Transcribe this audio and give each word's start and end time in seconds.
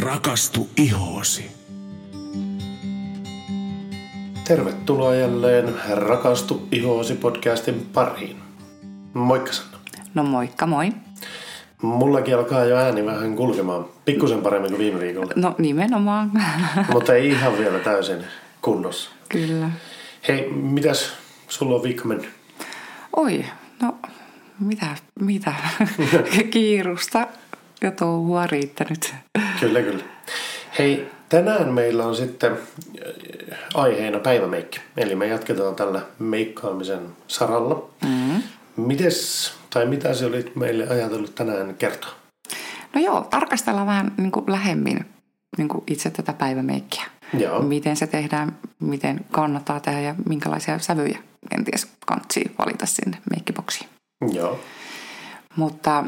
Rakastu 0.00 0.68
ihoosi. 0.76 1.50
Tervetuloa 4.48 5.14
jälleen 5.14 5.74
Rakastu 5.90 6.68
ihoosi 6.72 7.14
podcastin 7.14 7.86
pariin. 7.92 8.36
Moikka 9.14 9.52
Sanna. 9.52 9.78
No 10.14 10.22
moikka 10.22 10.66
moi. 10.66 10.92
Mullakin 11.82 12.36
alkaa 12.36 12.64
jo 12.64 12.76
ääni 12.76 13.06
vähän 13.06 13.36
kulkemaan. 13.36 13.84
Pikkusen 14.04 14.40
paremmin 14.40 14.70
kuin 14.70 14.78
viime 14.78 15.00
viikolla. 15.00 15.32
No 15.36 15.54
nimenomaan. 15.58 16.30
Mutta 16.92 17.14
ei 17.14 17.28
ihan 17.28 17.58
vielä 17.58 17.78
täysin 17.78 18.24
kunnossa. 18.62 19.10
Kyllä. 19.28 19.70
Hei, 20.28 20.48
mitäs 20.52 21.12
sulla 21.48 21.76
on 21.76 21.82
viikko 21.82 22.08
mennyt? 22.08 22.28
Oi, 23.16 23.44
no 23.82 23.94
mitä, 24.60 24.86
mitä? 25.20 25.54
Kiirusta 26.50 27.26
ja 27.82 27.90
touhua 27.90 28.46
riittänyt. 28.46 29.14
Kyllä, 29.60 29.82
kyllä. 29.82 30.04
Hei, 30.78 31.08
tänään 31.28 31.72
meillä 31.72 32.06
on 32.06 32.16
sitten 32.16 32.52
äh, 32.52 32.58
aiheena 33.74 34.18
päivämeikki. 34.18 34.80
Eli 34.96 35.14
me 35.14 35.26
jatketaan 35.26 35.76
tällä 35.76 36.00
meikkaamisen 36.18 37.08
saralla. 37.28 37.88
Mm. 38.04 38.42
Mites, 38.76 39.52
tai 39.70 39.86
mitä 39.86 40.14
se 40.14 40.26
olit 40.26 40.56
meille 40.56 40.88
ajatellut 40.88 41.34
tänään 41.34 41.74
kertoa? 41.74 42.10
No 42.94 43.00
joo, 43.00 43.20
tarkastellaan 43.20 43.86
vähän 43.86 44.12
niin 44.16 44.32
kuin 44.32 44.44
lähemmin 44.48 45.06
niin 45.58 45.68
kuin 45.68 45.84
itse 45.86 46.10
tätä 46.10 46.32
päivämeikkiä. 46.32 47.04
Joo. 47.38 47.62
Miten 47.62 47.96
se 47.96 48.06
tehdään, 48.06 48.58
miten 48.80 49.20
kannattaa 49.30 49.80
tehdä 49.80 50.00
ja 50.00 50.14
minkälaisia 50.28 50.78
sävyjä 50.78 51.18
kenties 51.50 51.88
kantsii 52.06 52.54
valita 52.58 52.86
sinne 52.86 53.18
meikkiboksiin. 53.30 53.90
Joo. 54.32 54.60
Mutta 55.56 56.04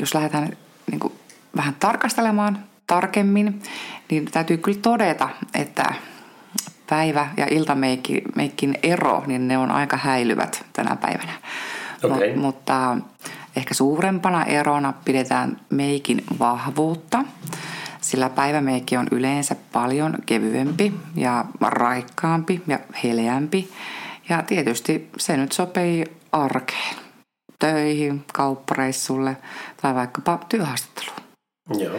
jos 0.00 0.14
lähdetään 0.14 0.56
niin 0.90 1.00
kuin 1.00 1.12
vähän 1.56 1.74
tarkastelemaan 1.74 2.64
tarkemmin, 2.92 3.62
niin 4.10 4.24
täytyy 4.24 4.56
kyllä 4.56 4.78
todeta, 4.82 5.28
että 5.54 5.94
päivä- 6.90 7.28
ja 7.36 7.46
iltameikin 7.50 8.78
ero, 8.82 9.22
niin 9.26 9.48
ne 9.48 9.58
on 9.58 9.70
aika 9.70 9.96
häilyvät 9.96 10.64
tänä 10.72 10.96
päivänä. 10.96 11.32
Okay. 12.02 12.28
Mut, 12.34 12.42
mutta 12.42 12.96
ehkä 13.56 13.74
suurempana 13.74 14.44
erona 14.44 14.92
pidetään 15.04 15.60
meikin 15.70 16.24
vahvuutta, 16.38 17.24
sillä 18.00 18.28
päivämeikki 18.28 18.96
on 18.96 19.06
yleensä 19.10 19.56
paljon 19.72 20.14
kevyempi 20.26 20.92
ja 21.14 21.44
raikkaampi 21.60 22.62
ja 22.66 22.78
heleämpi. 23.04 23.70
Ja 24.28 24.42
tietysti 24.42 25.10
se 25.18 25.36
nyt 25.36 25.52
sopii 25.52 26.04
arkeen, 26.32 26.96
töihin, 27.58 28.24
kauppareissulle 28.32 29.36
tai 29.82 29.94
vaikkapa 29.94 30.38
työhaastatteluun. 30.48 31.22
Joo. 31.78 31.98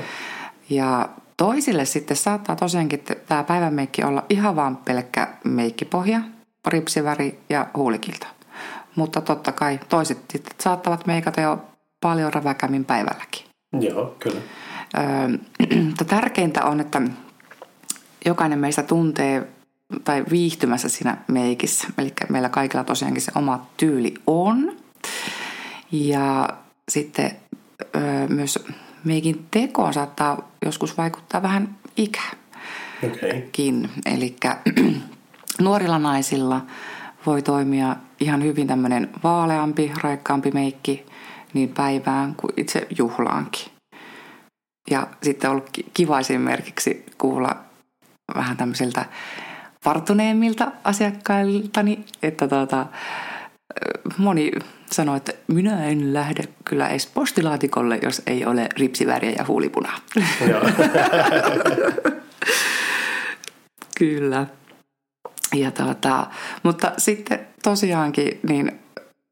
Ja 0.76 1.10
toisille 1.38 1.86
sitten 1.86 2.18
saattaa 2.18 2.56
tosiaankin 2.56 3.04
tämä 3.28 3.44
päivämeikki 3.44 4.04
olla 4.04 4.26
ihan 4.30 4.56
vaan 4.56 4.78
pelkkä 4.78 5.28
meikkipohja, 5.44 6.22
ripsiväri 6.68 7.40
ja 7.50 7.68
huulikilta. 7.78 8.28
Mutta 8.96 9.22
totta 9.22 9.52
kai 9.52 9.80
toiset 9.90 10.18
sitten 10.32 10.56
saattavat 10.62 11.06
meikata 11.06 11.42
jo 11.42 11.62
paljon 12.02 12.34
räväkämmin 12.34 12.86
päivälläkin. 12.86 13.46
Joo, 13.80 14.16
kyllä. 14.20 14.40
Öö, 14.98 15.38
tärkeintä 16.08 16.64
on, 16.66 16.80
että 16.80 17.02
jokainen 18.26 18.60
meistä 18.60 18.84
tuntee 18.84 19.48
tai 20.04 20.24
viihtymässä 20.32 20.90
siinä 20.90 21.18
meikissä. 21.28 21.88
Eli 21.98 22.14
meillä 22.30 22.50
kaikilla 22.50 22.84
tosiaankin 22.84 23.22
se 23.22 23.32
oma 23.36 23.68
tyyli 23.78 24.14
on. 24.28 24.72
Ja 25.92 26.50
sitten 26.90 27.32
öö, 27.96 28.28
myös 28.28 28.66
meikin 29.04 29.48
tekoon 29.52 29.94
saattaa 29.94 30.52
joskus 30.66 30.98
vaikuttaa 30.98 31.42
vähän 31.42 31.76
ikäkin. 31.98 33.90
Okay. 34.06 34.14
Eli 34.14 34.36
nuorilla 35.62 36.00
naisilla 36.00 36.62
voi 37.26 37.42
toimia 37.42 37.96
ihan 38.20 38.44
hyvin 38.44 38.68
tämmöinen 38.68 39.10
vaaleampi, 39.24 39.92
raikkaampi 40.02 40.52
meikki 40.52 41.06
niin 41.54 41.70
päivään 41.70 42.36
kuin 42.36 42.54
itse 42.58 42.88
juhlaankin. 42.98 43.66
Ja 44.90 45.08
sitten 45.24 45.50
on 45.50 45.56
ollut 45.56 45.78
kiva 45.94 46.20
esimerkiksi 46.20 47.06
kuulla 47.18 47.56
vähän 48.36 48.58
tämmöisiltä 48.58 49.06
vartuneemmilta 49.86 50.72
asiakkailtani, 50.84 52.06
että 52.24 52.48
tuota, 52.48 52.86
moni 54.18 54.52
sanoi, 54.94 55.18
että 55.18 55.34
minä 55.48 55.86
en 55.86 56.14
lähde 56.14 56.44
kyllä 56.66 56.88
edes 56.90 57.08
postilaatikolle, 57.08 58.00
jos 58.02 58.22
ei 58.28 58.46
ole 58.46 58.70
ripsiväriä 58.78 59.34
ja 59.38 59.46
huulipunaa. 59.48 59.98
Joo. 60.50 60.62
kyllä. 64.00 64.48
Ja 65.56 65.72
tuota, 65.72 66.28
mutta 66.64 66.92
sitten 66.98 67.40
tosiaankin 67.64 68.40
niin 68.48 68.80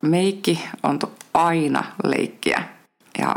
meikki 0.04 0.64
on 0.84 1.00
aina 1.34 1.84
leikkiä 2.04 2.64
ja, 3.20 3.36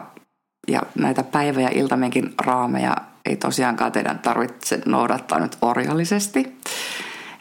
ja 0.69 0.83
näitä 0.95 1.23
päivä- 1.23 1.61
ja 1.61 1.71
iltamenkin 1.73 2.35
raameja 2.39 2.97
ei 3.25 3.37
tosiaankaan 3.37 3.93
teidän 3.93 4.19
tarvitse 4.19 4.81
noudattaa 4.87 5.41
nyt 5.41 5.59
orjallisesti. 5.63 6.57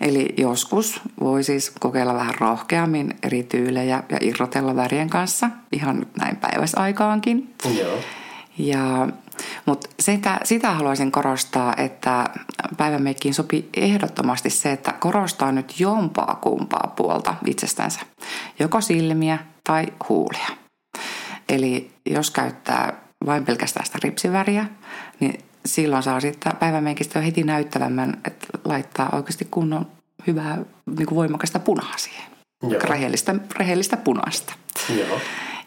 Eli 0.01 0.33
joskus 0.37 1.01
voi 1.19 1.43
siis 1.43 1.71
kokeilla 1.79 2.13
vähän 2.13 2.35
rohkeammin 2.39 3.15
eri 3.23 3.43
tyylejä 3.43 4.03
ja 4.09 4.17
irrotella 4.21 4.75
värien 4.75 5.09
kanssa 5.09 5.49
ihan 5.71 6.05
näin 6.19 6.35
päiväsaikaankin. 6.35 7.53
Joo. 7.79 7.97
Ja, 8.57 9.07
mutta 9.65 9.89
sitä, 9.99 10.39
sitä 10.43 10.71
haluaisin 10.71 11.11
korostaa, 11.11 11.73
että 11.77 12.29
päivämeikkiin 12.77 13.33
sopii 13.33 13.69
ehdottomasti 13.73 14.49
se, 14.49 14.71
että 14.71 14.93
korostaa 14.93 15.51
nyt 15.51 15.79
jompaa 15.79 16.39
kumpaa 16.41 16.93
puolta 16.95 17.35
itsestänsä. 17.45 17.99
Joko 18.59 18.81
silmiä 18.81 19.39
tai 19.63 19.85
huulia. 20.09 20.47
Eli 21.49 21.91
jos 22.05 22.31
käyttää 22.31 22.93
vain 23.25 23.45
pelkästään 23.45 23.85
sitä 23.85 23.99
ripsiväriä, 24.03 24.65
niin 25.19 25.43
silloin 25.65 26.03
saa 26.03 26.19
sitten 26.19 26.57
päivämeikistä 26.57 27.21
heti 27.21 27.43
näyttävämmän, 27.43 28.21
että 28.25 28.47
laittaa 28.65 29.09
oikeasti 29.13 29.47
kunnon 29.51 29.87
hyvää 30.27 30.57
niin 30.97 31.07
kuin 31.07 31.15
voimakasta 31.15 31.59
punaa 31.59 31.97
siihen. 31.97 32.23
Joo. 32.63 32.81
Rehellistä, 32.83 33.35
rehellistä 33.55 33.97
punaista. 33.97 34.53
Joo. 34.97 35.19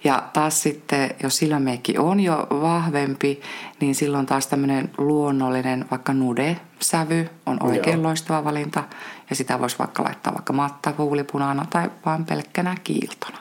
Ja 0.05 0.23
taas 0.33 0.63
sitten, 0.63 1.11
jos 1.23 1.37
silmämeikki 1.37 1.99
on 1.99 2.21
jo 2.21 2.47
vahvempi, 2.51 3.41
niin 3.81 3.95
silloin 3.95 4.27
taas 4.27 4.47
tämmöinen 4.47 4.91
luonnollinen 4.99 5.85
vaikka 5.91 6.13
nude-sävy 6.13 7.29
on 7.47 7.63
oikein 7.63 7.97
Joo. 7.97 8.03
loistava 8.03 8.45
valinta. 8.45 8.85
Ja 9.31 9.37
sitä 9.37 9.61
voisi 9.61 9.79
vaikka 9.79 10.05
laittaa 10.05 10.35
vaikka 10.35 10.53
matta 10.53 10.93
huulipunaana 10.99 11.67
tai 11.71 11.91
vain 12.07 12.25
pelkkänä 12.25 12.77
kiiltona. 12.85 13.39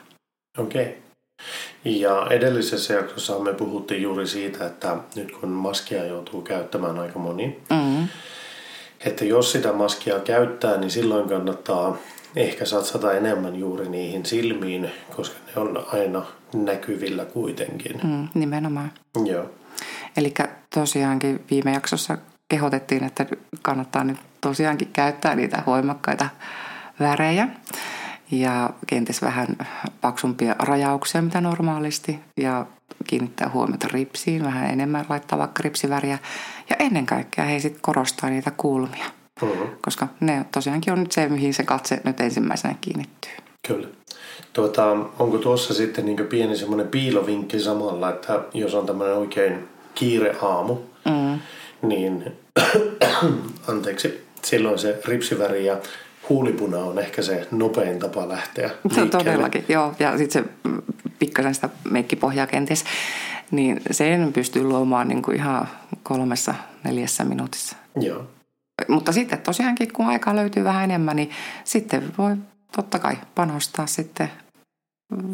Okei. 0.57 0.83
Okay. 0.83 1.04
Ja 1.85 2.27
edellisessä 2.29 2.93
jaksossa 2.93 3.39
me 3.39 3.53
puhuttiin 3.53 4.01
juuri 4.01 4.27
siitä, 4.27 4.65
että 4.65 4.97
nyt 5.15 5.31
kun 5.31 5.49
maskia 5.49 6.05
joutuu 6.05 6.41
käyttämään 6.41 6.99
aika 6.99 7.19
moni, 7.19 7.59
Mm. 7.69 8.07
että 9.05 9.25
jos 9.25 9.51
sitä 9.51 9.73
maskia 9.73 10.19
käyttää, 10.19 10.77
niin 10.77 10.91
silloin 10.91 11.29
kannattaa 11.29 11.97
ehkä 12.35 12.65
satsata 12.65 13.13
enemmän 13.13 13.55
juuri 13.55 13.89
niihin 13.89 14.25
silmiin, 14.25 14.91
koska 15.15 15.35
ne 15.55 15.61
on 15.61 15.85
aina 15.93 16.25
näkyvillä 16.53 17.25
kuitenkin. 17.25 17.99
Mm, 18.03 18.27
nimenomaan. 18.33 18.91
Joo. 19.25 19.49
Eli 20.17 20.33
tosiaankin 20.75 21.43
viime 21.51 21.71
jaksossa 21.73 22.17
kehotettiin, 22.49 23.03
että 23.03 23.25
kannattaa 23.61 24.03
nyt 24.03 24.17
tosiaankin 24.41 24.89
käyttää 24.93 25.35
niitä 25.35 25.63
voimakkaita 25.65 26.29
värejä 26.99 27.47
ja 28.31 28.69
kenties 28.87 29.21
vähän 29.21 29.47
paksumpia 30.01 30.55
rajauksia 30.59 31.21
mitä 31.21 31.41
normaalisti 31.41 32.19
ja 32.37 32.65
kiinnittää 33.07 33.49
huomiota 33.53 33.87
ripsiin, 33.91 34.43
vähän 34.43 34.69
enemmän 34.69 35.05
laittaa 35.09 35.39
vaikka 35.39 35.63
ripsiväriä 35.63 36.17
ja 36.69 36.75
ennen 36.79 37.05
kaikkea 37.05 37.45
he 37.45 37.59
sitten 37.59 37.81
korostaa 37.81 38.29
niitä 38.29 38.51
kulmia, 38.57 39.05
Mm-hmm. 39.41 39.67
koska 39.81 40.07
ne 40.19 40.45
tosiaankin 40.51 40.93
on 40.93 40.99
nyt 40.99 41.11
se, 41.11 41.29
mihin 41.29 41.53
se 41.53 41.63
katse 41.63 42.01
nyt 42.03 42.21
ensimmäisenä 42.21 42.75
kiinnittyy. 42.81 43.31
Kyllä. 43.67 43.87
Tuota, 44.53 44.91
onko 45.19 45.37
tuossa 45.37 45.73
sitten 45.73 46.05
niin 46.05 46.27
pieni 46.29 46.57
semmoinen 46.57 46.87
piilovinkki 46.87 47.59
samalla, 47.59 48.09
että 48.09 48.39
jos 48.53 48.73
on 48.73 48.85
tämmöinen 48.85 49.15
oikein 49.17 49.67
kiire 49.95 50.35
aamu, 50.41 50.77
Mm. 51.05 51.39
niin 51.81 52.31
anteeksi, 53.69 54.25
silloin 54.41 54.79
se 54.79 55.01
ripsiväri 55.05 55.65
ja 55.65 55.77
huulipuna 56.29 56.77
on 56.77 56.99
ehkä 56.99 57.21
se 57.21 57.47
nopein 57.51 57.99
tapa 57.99 58.27
lähteä 58.29 58.67
liikkeelle. 58.83 59.09
todellakin, 59.09 59.65
joo. 59.69 59.93
Ja 59.99 60.17
sitten 60.17 60.43
se 60.43 60.49
pikkasen 61.19 61.55
sitä 61.55 61.69
meikkipohjaa 61.89 62.47
kenties, 62.47 62.85
niin 63.51 63.81
sen 63.91 64.33
pystyy 64.33 64.63
luomaan 64.63 65.07
niin 65.07 65.21
kuin 65.21 65.37
ihan 65.37 65.67
kolmessa, 66.03 66.55
neljässä 66.83 67.23
minuutissa. 67.23 67.75
Joo, 67.99 68.27
Mutta 68.87 69.11
sitten 69.11 69.41
tosiaankin, 69.41 69.93
kun 69.93 70.05
aikaa 70.05 70.35
löytyy 70.35 70.63
vähän 70.63 70.83
enemmän, 70.83 71.15
niin 71.15 71.29
sitten 71.63 72.13
voi 72.17 72.35
totta 72.75 72.99
kai 72.99 73.17
panostaa 73.35 73.87
sitten 73.87 74.31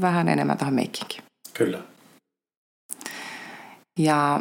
vähän 0.01 0.29
enemmän 0.29 0.57
tähän 0.57 0.73
meikkiinkin. 0.73 1.23
kyllä. 1.53 1.79
Ja 3.99 4.39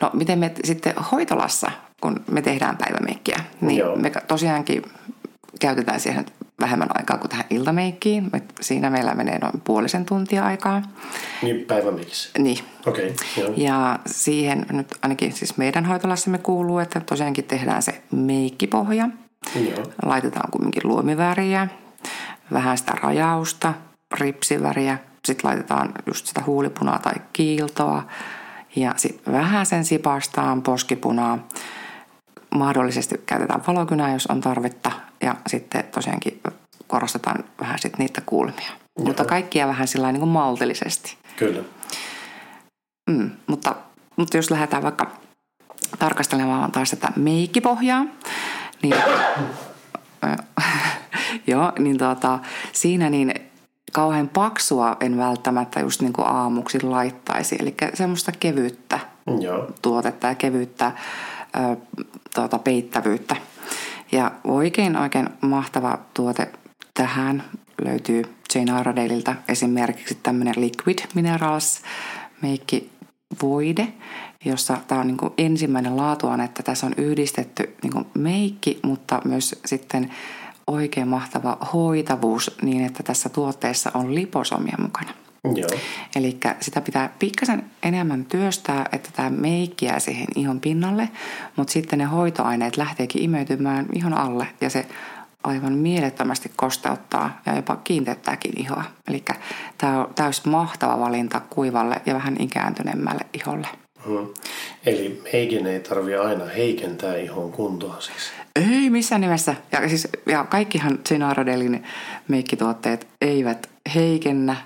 No 0.00 0.10
miten 0.12 0.38
me 0.38 0.52
sitten 0.64 0.94
hoitolassa, 1.12 1.70
kun 2.00 2.20
me 2.30 2.42
tehdään 2.42 2.76
päivämeikkiä, 2.76 3.40
niin 3.60 3.78
Joo. 3.78 3.96
me 3.96 4.10
tosiaankin 4.28 4.82
käytetään 5.60 6.00
siihen 6.00 6.26
vähemmän 6.60 6.88
aikaa 6.94 7.18
kuin 7.18 7.30
tähän 7.30 7.44
iltameikkiin. 7.50 8.28
Me- 8.32 8.42
Siinä 8.60 8.90
meillä 8.90 9.14
menee 9.14 9.38
noin 9.38 9.60
puolisen 9.64 10.04
tuntia 10.04 10.44
aikaa. 10.44 10.82
Niin 11.42 11.64
päivämikissä. 11.64 12.30
Niin. 12.38 12.58
Okei, 12.86 13.14
joo. 13.36 13.52
Ja 13.56 13.98
siihen 14.06 14.66
nyt 14.70 14.94
ainakin 15.02 15.32
siis 15.32 15.56
meidän 15.56 15.84
hoitolassamme 15.84 16.38
kuuluu, 16.38 16.78
että 16.78 17.00
tosiaankin 17.00 17.44
tehdään 17.44 17.82
se 17.82 18.02
meikkipohja. 18.12 19.08
Joo. 19.54 19.84
Laitetaan 20.04 20.50
kumminkin 20.50 20.82
luomiväriä, 20.84 21.68
vähän 22.52 22.78
sitä 22.78 22.92
rajausta, 23.02 23.74
ripsiväriä. 24.20 24.98
Sitten 25.24 25.48
laitetaan 25.50 25.92
just 26.06 26.26
sitä 26.26 26.42
huulipunaa 26.46 26.98
tai 26.98 27.12
kiiltoa. 27.32 28.02
Ja 28.76 28.94
sitten 28.96 29.34
vähän 29.34 29.66
sen 29.66 29.84
sipastaan 29.84 30.62
poskipunaa. 30.62 31.38
Mahdollisesti 32.54 33.20
käytetään 33.26 33.62
valokynää, 33.66 34.12
jos 34.12 34.26
on 34.26 34.40
tarvetta. 34.40 34.90
Ja 35.20 35.36
sitten 35.46 35.84
tosiaankin 35.84 36.40
korostetaan 36.86 37.44
vähän 37.60 37.78
sit 37.78 37.98
niitä 37.98 38.20
kulmia. 38.26 38.72
Mutta 38.98 39.24
kaikkia 39.24 39.66
vähän 39.66 39.88
sillä 39.88 40.12
niin 40.12 40.20
kuin 40.20 40.30
maltillisesti. 40.30 41.16
Kyllä. 41.36 41.62
Mm, 43.10 43.30
mutta, 43.46 43.74
mutta 44.16 44.36
jos 44.36 44.50
lähdetään 44.50 44.82
vaikka 44.82 45.10
tarkastelemaan 45.98 46.72
taas 46.72 46.90
tätä 46.90 47.12
meikkipohjaa, 47.16 48.06
niin, 48.82 48.94
joo, 51.46 51.72
niin 51.78 51.98
tuota, 51.98 52.38
siinä 52.72 53.10
niin 53.10 53.34
kauhean 53.92 54.28
paksua 54.28 54.96
en 55.00 55.18
välttämättä 55.18 55.80
just 55.80 56.00
niin 56.00 56.12
kuin 56.12 56.28
aamuksi 56.28 56.82
laittaisi. 56.82 57.56
Eli 57.60 57.74
semmoista 57.94 58.32
kevyyttä 58.40 58.98
Joo. 59.40 59.70
tuotetta 59.82 60.26
ja 60.26 60.34
kevyyttä 60.34 60.92
ö, 61.56 61.76
tuota, 62.34 62.58
peittävyyttä. 62.58 63.36
Ja 64.12 64.32
oikein 64.44 64.96
oikein 64.96 65.28
mahtava 65.40 65.98
tuote 66.14 66.52
tähän 66.94 67.44
löytyy 67.84 68.22
Jane 68.54 68.80
Iredaleilta 68.80 69.34
esimerkiksi 69.48 70.18
tämmöinen 70.22 70.54
Liquid 70.56 70.98
Minerals 71.14 71.82
meikki 72.42 72.90
voide, 73.42 73.92
jossa 74.44 74.78
tämä 74.88 75.00
on 75.00 75.06
niin 75.06 75.16
kuin 75.16 75.32
ensimmäinen 75.38 75.96
laatuaan, 75.96 76.40
että 76.40 76.62
tässä 76.62 76.86
on 76.86 76.94
yhdistetty 76.96 77.76
niin 77.82 77.92
kuin 77.92 78.06
meikki, 78.14 78.80
mutta 78.82 79.22
myös 79.24 79.60
sitten 79.64 80.10
oikein 80.66 81.08
mahtava 81.08 81.58
hoitavuus 81.72 82.56
niin, 82.62 82.84
että 82.84 83.02
tässä 83.02 83.28
tuotteessa 83.28 83.90
on 83.94 84.14
liposomia 84.14 84.76
mukana. 84.78 85.10
Joo. 85.44 85.80
Eli 86.16 86.36
sitä 86.60 86.80
pitää 86.80 87.10
pikkasen 87.18 87.70
enemmän 87.82 88.24
työstää, 88.24 88.88
että 88.92 89.10
tämä 89.16 89.30
meikki 89.30 89.86
jää 89.86 89.98
siihen 89.98 90.26
ihon 90.36 90.60
pinnalle, 90.60 91.08
mutta 91.56 91.72
sitten 91.72 91.98
ne 91.98 92.04
hoitoaineet 92.04 92.76
lähteekin 92.76 93.22
imeytymään 93.22 93.86
ihon 93.92 94.14
alle 94.14 94.46
ja 94.60 94.70
se 94.70 94.86
aivan 95.42 95.72
mielettömästi 95.72 96.52
kosteuttaa 96.56 97.40
ja 97.46 97.56
jopa 97.56 97.76
kiinteyttääkin 97.76 98.60
ihoa. 98.60 98.84
Eli 99.08 99.24
tämä 99.78 100.00
on 100.00 100.14
täys 100.14 100.44
mahtava 100.44 101.00
valinta 101.00 101.40
kuivalle 101.50 101.96
ja 102.06 102.14
vähän 102.14 102.36
ikääntyneemmälle 102.40 103.26
iholle. 103.32 103.68
Mm. 104.06 104.26
Eli 104.86 105.22
meikin 105.32 105.66
ei 105.66 105.80
tarvi 105.80 106.14
aina 106.14 106.44
heikentää 106.44 107.16
ihon 107.16 107.52
kuntoa 107.52 108.00
siis. 108.00 108.32
Ei 108.56 108.90
missään 108.90 109.20
nimessä. 109.20 109.54
Ja, 109.72 109.88
siis, 109.88 110.08
ja 110.26 110.44
kaikkihan 110.44 110.98
Gina 111.08 111.34
Rodelin 111.34 111.84
meikkituotteet 112.28 113.08
eivät 113.20 113.70
heikennä, 113.94 114.56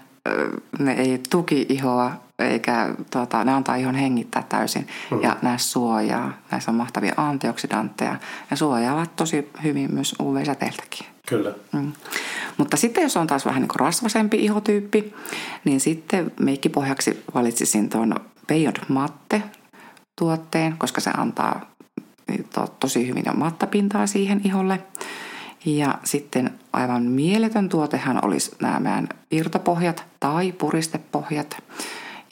ne 0.78 0.92
ei 0.92 1.20
tuki 1.30 1.66
ihoa, 1.68 2.12
eikä 2.38 2.94
tuota, 3.10 3.44
ne 3.44 3.52
antaa 3.52 3.76
ihon 3.76 3.94
hengittää 3.94 4.44
täysin. 4.48 4.86
Hmm. 5.10 5.22
Ja 5.22 5.36
nämä 5.42 5.58
suojaa, 5.58 6.32
näissä 6.50 6.70
on 6.70 6.76
mahtavia 6.76 7.14
antioksidantteja 7.16 8.16
ja 8.50 8.56
suojaavat 8.56 9.16
tosi 9.16 9.50
hyvin 9.64 9.94
myös 9.94 10.14
UV-säteiltäkin. 10.22 11.06
Kyllä. 11.28 11.52
Mm. 11.72 11.92
Mutta 12.56 12.76
sitten 12.76 13.02
jos 13.02 13.16
on 13.16 13.26
taas 13.26 13.46
vähän 13.46 13.62
niin 13.62 13.70
rasvasempi 13.74 14.44
ihotyyppi, 14.44 15.14
niin 15.64 15.80
sitten 15.80 16.32
meikkipohjaksi 16.40 17.24
valitsisin 17.34 17.88
tuon 17.88 18.14
Beyond 18.46 18.76
Matte 18.88 19.42
tuotteen, 20.18 20.78
koska 20.78 21.00
se 21.00 21.10
antaa 21.16 21.74
to, 22.54 22.66
tosi 22.80 23.08
hyvin 23.08 23.24
mattapintaa 23.34 24.06
siihen 24.06 24.40
iholle. 24.44 24.80
Ja 25.64 25.98
sitten 26.04 26.58
aivan 26.72 27.02
mieletön 27.02 27.68
tuotehan 27.68 28.24
olisi 28.24 28.56
nämä 28.60 28.80
meidän 28.80 29.08
irtopohjat 29.30 30.04
tai 30.20 30.52
puristepohjat. 30.52 31.56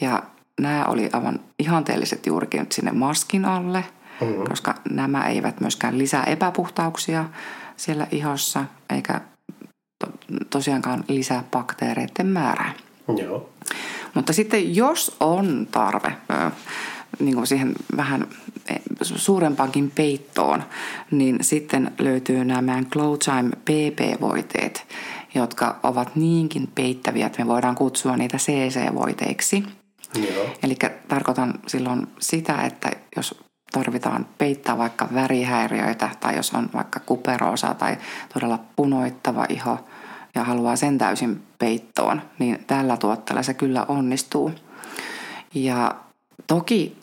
Ja 0.01 0.23
nämä 0.61 0.85
oli 0.85 1.11
aivan 1.13 1.41
ihanteelliset 1.59 2.27
juurikin 2.27 2.61
nyt 2.61 2.73
sinne 2.73 2.93
maskin 2.93 3.45
alle, 3.45 3.85
mm-hmm. 4.21 4.45
koska 4.49 4.75
nämä 4.91 5.29
eivät 5.29 5.61
myöskään 5.61 5.99
lisää 5.99 6.25
epäpuhtauksia 6.25 7.25
siellä 7.77 8.07
ihossa, 8.11 8.65
eikä 8.91 9.21
to, 9.99 10.07
tosiaankaan 10.51 11.05
lisää 11.09 11.45
bakteereiden 11.51 12.27
määrää. 12.27 12.73
Joo. 13.17 13.49
Mutta 14.15 14.33
sitten 14.33 14.77
jos 14.77 15.17
on 15.21 15.69
tarve 15.71 16.17
niin 17.19 17.35
kuin 17.35 17.47
siihen 17.47 17.75
vähän 17.97 18.29
suurempaankin 19.03 19.93
peittoon, 19.95 20.63
niin 21.11 21.39
sitten 21.41 21.93
löytyy 21.99 22.45
nämä 22.45 22.83
Glow 22.91 23.15
Time 23.25 23.51
PP-voiteet, 23.51 24.87
jotka 25.35 25.81
ovat 25.83 26.17
niinkin 26.17 26.69
peittäviä, 26.75 27.27
että 27.27 27.45
me 27.45 27.49
voidaan 27.49 27.75
kutsua 27.75 28.17
niitä 28.17 28.37
CC-voiteiksi. 28.37 29.65
Eli 30.63 30.77
tarkoitan 31.09 31.55
silloin 31.67 32.07
sitä, 32.19 32.63
että 32.63 32.91
jos 33.17 33.45
tarvitaan 33.73 34.27
peittää 34.39 34.79
vaikka 34.79 35.09
värihäiriöitä 35.15 36.11
tai 36.21 36.37
jos 36.37 36.53
on 36.55 36.71
vaikka 36.75 37.01
kuperoosa 37.01 37.75
tai 37.75 37.97
todella 38.35 38.59
punoittava 38.77 39.47
iho 39.49 39.79
ja 40.35 40.45
haluaa 40.45 40.77
sen 40.77 40.99
täysin 40.99 41.43
peittoon, 41.59 42.23
niin 42.39 42.65
tällä 42.67 42.97
tuotteella 42.97 43.43
se 43.43 43.55
kyllä 43.55 43.85
onnistuu. 43.89 44.53
Ja 45.55 45.95
toki 46.47 47.02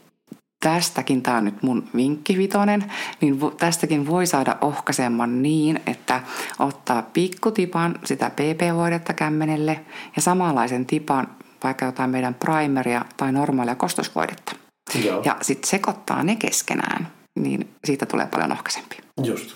tästäkin, 0.59 1.21
tämä 1.21 1.37
on 1.37 1.45
nyt 1.45 1.63
mun 1.63 1.89
vinkki 1.95 2.37
vitonen, 2.37 2.91
niin 3.21 3.39
tästäkin 3.57 4.07
voi 4.07 4.27
saada 4.27 4.57
ohkaisemman 4.61 5.41
niin, 5.41 5.81
että 5.87 6.21
ottaa 6.59 7.01
pikkutipan 7.01 7.99
sitä 8.05 8.29
PP-voidetta 8.29 9.13
kämmenelle 9.13 9.85
ja 10.15 10.21
samanlaisen 10.21 10.85
tipan 10.85 11.27
vaikka 11.63 11.85
jotain 11.85 12.09
meidän 12.09 12.33
primeria 12.33 13.05
tai 13.17 13.31
normaalia 13.31 13.75
kostosvoidetta. 13.75 14.55
Joo. 15.03 15.21
Ja 15.25 15.37
sitten 15.41 15.69
sekoittaa 15.69 16.23
ne 16.23 16.35
keskenään, 16.35 17.11
niin 17.35 17.69
siitä 17.85 18.05
tulee 18.05 18.25
paljon 18.25 18.51
ohkaisempi. 18.51 18.97
Just. 19.23 19.55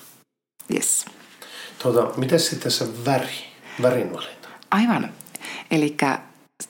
Yes. 0.74 1.06
Tuota, 1.84 2.18
miten 2.18 2.39
sitten 2.39 2.72
se 2.72 3.06
väri, 3.06 3.34
värinvalinta? 3.82 4.48
Aivan. 4.72 5.10
Eli 5.72 5.98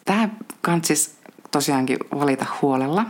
tämä 0.05 0.29
kansis 0.61 1.15
tosiaankin 1.51 1.97
valita 2.15 2.45
huolella 2.61 3.05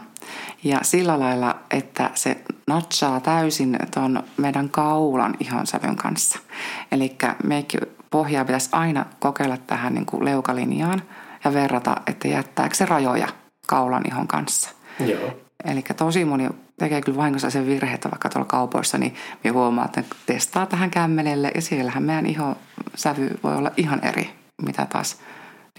ja 0.64 0.80
sillä 0.82 1.20
lailla, 1.20 1.56
että 1.72 2.10
se 2.14 2.38
natsaa 2.68 3.20
täysin 3.20 3.78
tuon 3.94 4.24
meidän 4.38 4.70
kaulan 4.70 5.36
ihonsävyn 5.40 5.96
kanssa. 5.96 6.40
Eli 6.92 7.16
meikki 7.44 7.78
pohjaa 8.10 8.46
pitäisi 8.46 8.70
aina 8.72 9.06
kokeilla 9.20 9.58
tähän 9.58 9.94
niin 9.94 10.06
kuin 10.06 10.26
leukalinjaan 10.26 11.02
ja 11.44 11.54
verrata, 11.54 11.96
että 12.08 12.28
jättääkö 12.28 12.76
se 12.76 12.86
rajoja 12.86 13.28
kaulan 13.68 14.04
ihon 14.08 14.28
kanssa. 14.28 14.70
Joo. 15.00 15.32
Eli 15.66 15.84
tosi 15.98 16.26
moni 16.26 16.50
tekee 16.80 17.02
kyllä 17.02 17.18
vahingossa 17.18 17.50
sen 17.50 17.68
virhe, 17.68 17.94
että 17.94 18.12
vaikka 18.12 18.30
tuolla 18.30 18.48
kaupoissa, 18.48 18.98
niin 18.98 19.16
me 19.44 19.50
huomaa, 19.50 19.86
että 19.86 20.04
testaa 20.26 20.66
tähän 20.66 20.92
kämmenelle 20.92 21.52
ja 21.56 21.62
siellähän 21.62 22.04
meidän 22.04 22.26
iho 22.26 22.56
sävy 22.96 23.30
voi 23.44 23.56
olla 23.56 23.72
ihan 23.78 24.06
eri, 24.06 24.30
mitä 24.62 24.86
taas 24.86 25.18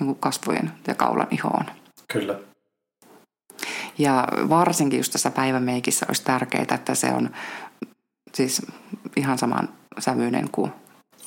niin 0.00 0.06
kuin 0.06 0.18
kasvojen 0.18 0.72
ja 0.86 0.94
kaulan 0.94 1.26
iho 1.30 1.48
on. 1.48 1.64
Kyllä. 2.08 2.38
Ja 3.98 4.28
varsinkin 4.48 4.98
just 4.98 5.12
tässä 5.12 5.30
päivämeikissä 5.30 6.06
olisi 6.08 6.24
tärkeää, 6.24 6.66
että 6.74 6.94
se 6.94 7.06
on 7.06 7.30
siis 8.34 8.62
ihan 9.16 9.38
saman 9.38 9.68
sävyinen 9.98 10.48
kuin... 10.52 10.70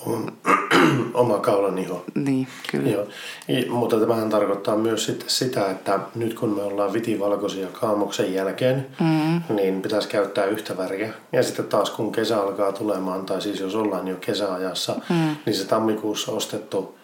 Oma 1.14 1.40
kaulan 1.40 1.78
iho. 1.78 2.06
Niin, 2.16 2.48
kyllä. 2.72 2.90
Joo. 2.90 3.06
I- 3.50 3.70
Mutta 3.70 4.00
tämähän 4.00 4.30
tarkoittaa 4.30 4.78
myös 4.78 5.06
sitten 5.06 5.30
sitä, 5.30 5.72
että 5.72 6.00
nyt 6.16 6.34
kun 6.34 6.56
me 6.56 6.62
ollaan 6.62 6.94
vitivalkoisia 6.94 7.68
kaamoksen 7.68 8.34
jälkeen, 8.34 8.88
mm. 9.00 9.56
niin 9.56 9.82
pitäisi 9.82 10.08
käyttää 10.08 10.46
yhtä 10.46 10.78
väriä. 10.78 11.14
Ja 11.32 11.44
sitten 11.44 11.66
taas 11.66 11.90
kun 11.90 12.12
kesä 12.12 12.42
alkaa 12.42 12.72
tulemaan, 12.72 13.26
tai 13.26 13.42
siis 13.42 13.60
jos 13.60 13.76
ollaan 13.76 14.08
jo 14.08 14.16
kesäajassa, 14.16 14.96
mm. 15.10 15.36
niin 15.46 15.56
se 15.56 15.66
tammikuussa 15.68 16.32
ostettu 16.32 16.98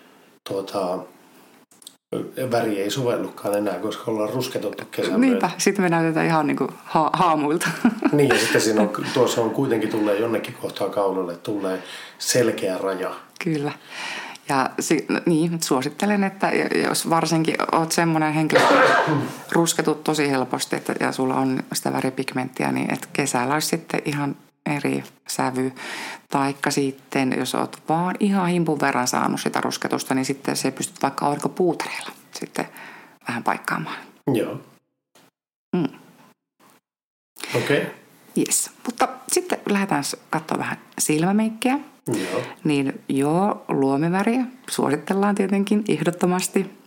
tuota, 0.49 0.99
väri 2.51 2.81
ei 2.81 2.91
sovellukaan 2.91 3.57
enää, 3.57 3.79
koska 3.79 4.11
ollaan 4.11 4.29
rusketuttu 4.29 4.83
kesän 4.91 5.21
Niinpä, 5.21 5.49
sitten 5.57 5.85
me 5.85 5.89
näytetään 5.89 6.25
ihan 6.25 6.47
niin 6.47 6.57
kuin 6.57 6.69
ha- 6.83 7.09
haamuilta. 7.13 7.67
Niin 8.11 8.29
ja 8.29 8.39
sitten 8.39 8.61
siinä 8.61 8.81
on, 8.81 8.89
tuossa 9.13 9.41
on 9.41 9.49
kuitenkin 9.49 9.89
tulee 9.89 10.19
jonnekin 10.19 10.55
kohtaa 10.61 10.89
kaulalle 10.89 11.37
tulee 11.37 11.83
selkeä 12.17 12.77
raja. 12.77 13.11
Kyllä. 13.43 13.71
Ja 14.49 14.69
si- 14.79 15.05
no 15.09 15.19
niin, 15.25 15.63
suosittelen, 15.63 16.23
että 16.23 16.51
jos 16.87 17.09
varsinkin 17.09 17.55
oot 17.71 17.91
semmoinen 17.91 18.33
henkilö, 18.33 18.61
rusketut 19.51 20.03
tosi 20.03 20.29
helposti 20.31 20.75
että, 20.75 20.95
ja 20.99 21.11
sulla 21.11 21.35
on 21.35 21.63
sitä 21.73 21.93
väripigmenttiä, 21.93 22.71
niin 22.71 22.93
että 22.93 23.07
kesällä 23.13 23.53
olisi 23.53 23.67
sitten 23.67 24.01
ihan 24.05 24.35
eri 24.65 25.03
sävy. 25.27 25.73
Taikka 26.29 26.71
sitten, 26.71 27.35
jos 27.37 27.55
oot 27.55 27.83
vaan 27.89 28.15
ihan 28.19 28.47
himpun 28.47 28.79
verran 28.81 29.07
saanut 29.07 29.41
sitä 29.41 29.61
rusketusta, 29.61 30.15
niin 30.15 30.25
sitten 30.25 30.55
se 30.57 30.71
pystyt 30.71 31.01
vaikka 31.01 31.25
aurinkopuutereilla 31.25 32.11
sitten 32.31 32.67
vähän 33.27 33.43
paikkaamaan. 33.43 33.97
Joo. 34.33 34.61
Mm. 35.75 35.87
Okei. 37.55 37.81
Okay. 37.81 37.91
Yes. 38.37 38.71
Mutta 38.85 39.07
sitten 39.31 39.59
lähdetään 39.69 40.03
katsoa 40.29 40.57
vähän 40.57 40.77
silmämeikkiä. 40.99 41.79
Joo. 42.07 42.41
Niin 42.63 43.01
joo, 43.09 43.65
luomiväriä 43.67 44.45
suositellaan 44.69 45.35
tietenkin 45.35 45.83
ehdottomasti. 45.87 46.83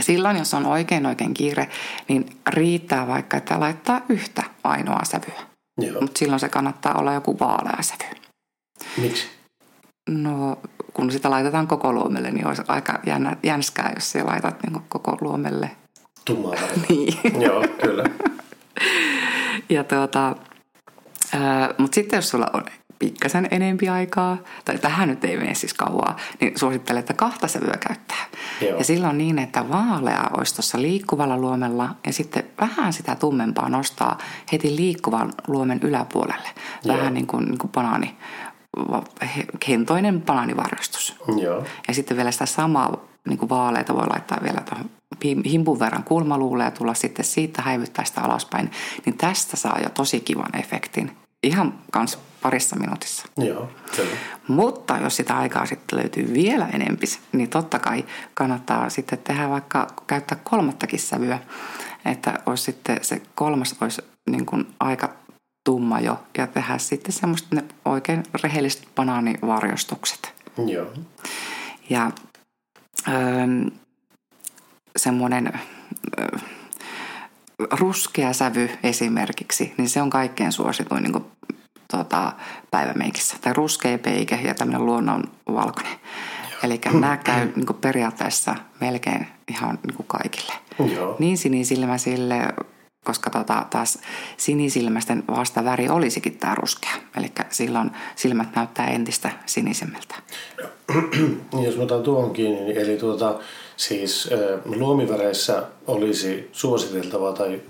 Silloin, 0.00 0.36
jos 0.36 0.54
on 0.54 0.66
oikein 0.66 1.06
oikein 1.06 1.34
kiire, 1.34 1.68
niin 2.08 2.40
riittää 2.48 3.06
vaikka, 3.06 3.36
että 3.36 3.60
laittaa 3.60 4.00
yhtä 4.08 4.42
ainoa 4.64 5.04
sävyä. 5.04 5.55
Mutta 6.00 6.18
silloin 6.18 6.40
se 6.40 6.48
kannattaa 6.48 6.94
olla 6.98 7.12
joku 7.14 7.38
vaalea 7.38 7.82
sävy. 7.82 8.10
Miksi? 8.96 9.26
No, 10.10 10.58
kun 10.92 11.10
sitä 11.10 11.30
laitetaan 11.30 11.66
koko 11.66 11.92
luomelle, 11.92 12.30
niin 12.30 12.46
olisi 12.46 12.62
aika 12.68 13.00
jännä, 13.06 13.36
jänskää, 13.42 13.92
jos 13.94 14.12
sä 14.12 14.26
laitat 14.26 14.62
niin 14.62 14.82
koko 14.88 15.18
luomelle. 15.20 15.70
Tummaa. 16.24 16.54
Niin. 16.88 17.42
Joo, 17.42 17.64
kyllä. 17.82 18.04
Ja 19.68 19.84
tuota, 19.84 20.36
mutta 21.78 21.94
sitten 21.94 22.16
jos 22.16 22.28
sulla 22.28 22.50
on 22.52 22.64
pikkasen 22.98 23.48
enempi 23.50 23.88
aikaa, 23.88 24.36
tai 24.64 24.78
tähän 24.78 25.08
nyt 25.08 25.24
ei 25.24 25.36
mene 25.36 25.54
siis 25.54 25.74
kauaa, 25.74 26.16
niin 26.40 26.58
suosittelen, 26.58 27.00
että 27.00 27.14
kahta 27.14 27.48
sävyä 27.48 27.76
käyttää. 27.88 28.26
Joo. 28.60 28.78
Ja 28.78 28.84
silloin 28.84 29.18
niin, 29.18 29.38
että 29.38 29.68
vaalea 29.68 30.30
olisi 30.36 30.54
tuossa 30.54 30.82
liikkuvalla 30.82 31.38
luomella 31.38 31.88
ja 32.06 32.12
sitten 32.12 32.44
vähän 32.60 32.92
sitä 32.92 33.14
tummempaa 33.14 33.68
nostaa 33.68 34.18
heti 34.52 34.76
liikkuvan 34.76 35.32
luomen 35.46 35.80
yläpuolelle. 35.82 36.48
Joo. 36.84 36.96
Vähän 36.96 37.14
niin 37.14 37.26
kuin, 37.26 37.44
niin 37.44 37.58
kuin 37.58 37.72
banaani, 37.72 38.16
kentoinen 39.60 40.22
banaanivarjostus. 40.22 41.16
Joo. 41.42 41.64
Ja 41.88 41.94
sitten 41.94 42.16
vielä 42.16 42.30
sitä 42.30 42.46
samaa 42.46 42.96
niin 43.28 43.38
kuin 43.38 43.48
vaaleita 43.48 43.94
voi 43.94 44.06
laittaa 44.08 44.38
vielä 44.42 44.60
tuohon 44.60 44.90
him- 45.24 45.48
himpun 45.48 45.78
verran 45.78 46.04
kulmaluulle 46.04 46.64
ja 46.64 46.70
tulla 46.70 46.94
sitten 46.94 47.24
siitä 47.24 47.62
häivyttää 47.62 48.04
sitä 48.04 48.20
alaspäin. 48.20 48.70
Niin 49.06 49.18
tästä 49.18 49.56
saa 49.56 49.78
jo 49.82 49.88
tosi 49.88 50.20
kivan 50.20 50.56
efektin. 50.56 51.16
Ihan 51.42 51.74
kans 51.92 52.18
parissa 52.46 52.76
minuutissa. 52.76 53.26
Joo, 53.36 53.70
kyllä. 53.96 54.16
Mutta 54.48 54.98
jos 54.98 55.16
sitä 55.16 55.38
aikaa 55.38 55.66
sitten 55.66 55.98
löytyy 55.98 56.32
vielä 56.32 56.68
enempis, 56.72 57.20
niin 57.32 57.50
totta 57.50 57.78
kai 57.78 58.04
kannattaa 58.34 58.90
sitten 58.90 59.18
tehdä 59.18 59.48
vaikka 59.48 59.86
käyttää 60.06 60.38
kolmattakin 60.44 60.98
sävyä. 60.98 61.38
Että 62.04 62.38
olisi 62.46 62.64
sitten 62.64 62.98
se 63.02 63.22
kolmas 63.34 63.76
olisi 63.80 64.02
niin 64.30 64.46
kuin 64.46 64.66
aika 64.80 65.12
tumma 65.64 66.00
jo 66.00 66.22
ja 66.38 66.46
tehdä 66.46 66.78
sitten 66.78 67.12
semmoista 67.12 67.56
ne 67.56 67.64
oikein 67.84 68.22
rehelliset 68.42 68.88
banaanivarjostukset. 68.94 70.34
Joo. 70.66 70.86
Ja 71.90 72.10
öö, 73.08 73.46
semmoinen 74.96 75.52
öö, 76.18 76.38
ruskea 77.70 78.32
sävy 78.32 78.70
esimerkiksi, 78.82 79.74
niin 79.78 79.88
se 79.88 80.02
on 80.02 80.10
kaikkein 80.10 80.52
suosituin 80.52 81.02
niin 81.02 81.24
tota, 81.90 82.32
päivämeikissä. 82.70 83.36
Tai 83.40 83.52
ruskea 83.52 83.98
peike 83.98 84.40
ja 84.44 84.54
tämmöinen 84.54 84.86
luonnon 84.86 85.24
valkoinen. 85.54 85.92
Eli 86.62 86.80
nämä 86.92 87.16
käy 87.16 87.48
niin 87.56 87.66
kuin 87.66 87.76
periaatteessa 87.76 88.56
melkein 88.80 89.26
ihan 89.48 89.78
niin 89.86 89.96
kuin 89.96 90.06
kaikille. 90.06 90.52
Joo. 90.94 91.16
Niin 91.18 91.38
sinisilmäisille, 91.38 92.54
koska 93.04 93.30
tota, 93.30 93.66
taas 93.70 93.98
sinisilmäisten 94.36 95.24
vastaväri 95.28 95.88
olisikin 95.88 96.38
tämä 96.38 96.54
ruskea. 96.54 96.94
Eli 97.16 97.32
silloin 97.50 97.90
silmät 98.16 98.54
näyttää 98.54 98.86
entistä 98.86 99.30
sinisemmältä. 99.46 100.14
Niin 101.52 101.64
jos 101.64 101.76
mä 101.76 101.82
otan 101.82 102.02
tuohon 102.02 102.32
kiinni, 102.32 102.60
niin 102.60 102.76
eli 102.76 102.96
tuota, 102.96 103.38
siis 103.76 104.30
luomiväreissä 104.64 105.62
olisi 105.86 106.48
suositeltavaa, 106.52 107.32
tai 107.32 107.60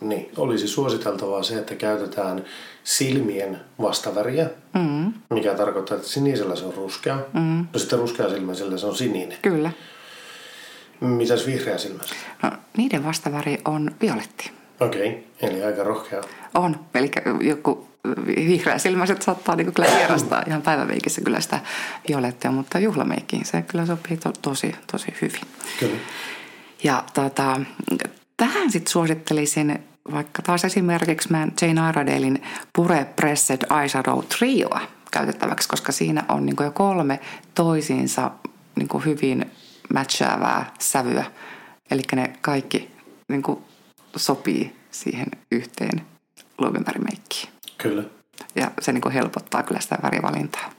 niin, 0.00 0.30
olisi 0.36 0.68
suositeltavaa 0.68 1.42
se, 1.42 1.58
että 1.58 1.74
käytetään 1.74 2.44
silmien 2.84 3.60
vastaväriä, 3.82 4.50
Mm, 4.74 5.12
mikä 5.30 5.54
tarkoittaa, 5.54 5.96
että 5.96 6.08
sinisellä 6.08 6.56
se 6.56 6.64
on 6.64 6.74
ruskea, 6.74 7.18
mm, 7.32 7.66
no 7.72 7.78
sitten 7.78 7.98
ruskea 7.98 8.28
silmäisellä 8.28 8.78
se 8.78 8.86
on 8.86 8.96
sininen. 8.96 9.38
kyllä. 9.42 9.70
Mitäs 11.00 11.46
vihreä 11.46 11.78
silmä? 11.78 12.00
No, 12.42 12.50
niiden 12.76 13.04
vastaväri 13.04 13.58
on 13.64 13.90
violetti. 14.00 14.50
Okei, 14.80 15.08
okay. 15.08 15.50
eli 15.50 15.62
aika 15.64 15.84
rohkea. 15.84 16.20
On. 16.54 16.76
Eli 16.94 17.10
joku 17.40 17.88
vihreä 18.26 18.78
silmäiset 18.78 19.22
saattaa 19.22 19.56
niin 19.56 19.72
kyllä 19.72 19.96
vierastaa 19.96 20.42
ihan 20.46 20.62
päivämeikissä 20.62 21.20
kyllä 21.20 21.40
sitä 21.40 21.60
violettia, 22.08 22.50
mutta 22.50 22.78
juhlameikkiin 22.78 23.44
se 23.44 23.62
kyllä 23.62 23.86
sopii 23.86 24.16
to, 24.16 24.32
tosi, 24.42 24.74
tosi 24.92 25.14
hyvin. 25.22 25.40
Kyllä. 25.80 25.98
Ja 26.84 27.04
tota, 27.14 27.60
tähän 28.36 28.70
sitten 28.70 28.92
suosittelisin 28.92 29.78
vaikka 30.12 30.42
taas 30.42 30.64
esimerkiksi 30.64 31.30
mä 31.30 31.48
Jane 31.62 31.90
Iredalein 31.90 32.42
Pure 32.76 33.04
Pressed 33.16 33.66
Eyeshadow 33.80 34.24
Trioa 34.38 34.80
käytettäväksi, 35.10 35.68
koska 35.68 35.92
siinä 35.92 36.24
on 36.28 36.46
niin 36.46 36.56
jo 36.64 36.70
kolme 36.70 37.20
toisiinsa 37.54 38.30
niin 38.76 39.04
hyvin 39.04 39.50
matchaavaa 39.94 40.74
sävyä. 40.78 41.24
Eli 41.90 42.02
ne 42.12 42.32
kaikki 42.40 42.90
niin 43.28 43.42
sopii 44.16 44.76
siihen 44.90 45.26
yhteen 45.52 46.06
luomivärimeikkiin. 46.58 47.48
Kyllä. 47.82 48.02
Ja 48.54 48.70
se 48.80 48.92
niin 48.92 49.12
helpottaa 49.12 49.62
kyllä 49.62 49.80
sitä 49.80 49.98
värivalintaa. 50.02 50.70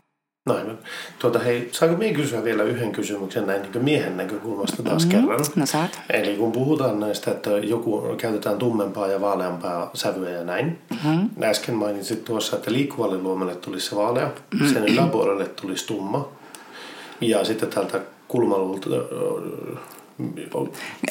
No 0.46 0.56
aivan. 0.56 0.80
Tuota, 1.20 1.40
hei, 1.40 1.70
saanko 1.72 1.98
minä 1.98 2.16
kysyä 2.16 2.44
vielä 2.44 2.64
yhden 2.64 2.92
kysymyksen 2.92 3.48
näin 3.48 3.62
niin 3.62 3.84
miehen 3.84 4.18
näkökulmasta 4.18 4.84
taas 4.84 5.06
mm-hmm. 5.06 5.22
kerran? 5.22 5.46
No 5.56 5.66
saat. 5.66 6.02
Eli 6.10 6.36
kun 6.38 6.52
puhutaan 6.52 7.00
näistä, 7.00 7.32
että 7.32 7.50
joku 7.50 8.16
käytetään 8.18 8.58
tummempaa 8.58 9.08
ja 9.08 9.22
vaaleampaa 9.22 9.92
sävyä 9.94 10.30
ja 10.30 10.44
näin. 10.44 10.80
Mm-hmm. 10.90 11.30
Äsken 11.44 11.76
mainitsit 11.76 12.26
tuossa, 12.26 12.58
että 12.58 12.72
liikkuvalle 12.72 13.18
luomalle 13.18 13.56
tulisi 13.56 13.90
se 13.90 13.96
vaalea, 13.96 14.26
mm-hmm. 14.26 14.74
sen 14.74 14.86
yläpuolelle 14.88 15.46
tulisi 15.46 15.88
tumma. 15.88 16.30
Ja 17.22 17.46
sitten 17.46 17.70
tältä 17.70 18.00
kulmalulta, 18.28 18.90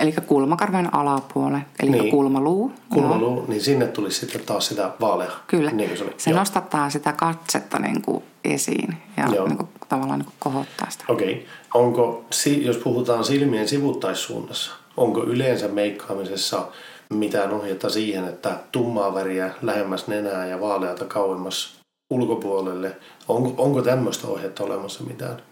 Eli 0.00 0.12
kulmakarvojen 0.26 0.95
alapuolelle, 0.95 1.62
eli 1.83 1.90
Niin. 1.90 2.02
niin. 2.02 2.11
kulmaluu. 2.11 2.69
Joo. 2.69 3.00
kulmaluu, 3.00 3.45
niin 3.49 3.61
sinne 3.62 3.87
tulisi 3.87 4.21
sitten 4.21 4.40
taas 4.47 4.66
sitä 4.66 4.90
vaalea. 5.00 5.30
Kyllä. 5.47 5.71
Niin 5.71 5.97
se, 5.99 6.04
oli. 6.04 6.14
se 6.16 6.30
Joo. 6.30 6.38
nostattaa 6.38 6.90
sitä 6.90 7.12
katsetta 7.12 7.78
niin 7.78 8.02
kuin 8.02 8.25
esiin 8.45 8.97
ja 9.16 9.26
Joo. 9.35 9.47
niin 9.47 9.57
kuin, 9.57 9.69
tavallaan 9.88 10.19
niin 10.19 10.26
kuin 10.26 10.35
kohottaa 10.38 10.90
sitä. 10.90 11.04
Okei. 11.09 11.47
Onko, 11.75 12.25
si- 12.30 12.64
jos 12.66 12.76
puhutaan 12.76 13.25
silmien 13.25 13.69
sivuttaissuunnassa, 13.69 14.73
onko 14.97 15.25
yleensä 15.25 15.69
meikkaamisessa 15.69 16.66
mitään 17.11 17.52
ohjetta 17.52 17.90
siihen, 17.90 18.28
että 18.28 18.57
tummaa 18.73 19.14
väriä 19.14 19.50
lähemmäs 19.62 20.07
nenää 20.09 20.47
ja 20.47 20.61
vaaleata 20.61 21.04
kauemmas 21.04 21.80
ulkopuolelle? 22.11 22.97
Onko, 23.28 23.62
onko 23.62 23.83
tämmöistä 23.83 24.28
ohjetta 24.28 24.64
olemassa 24.64 25.04
mitään? 25.04 25.42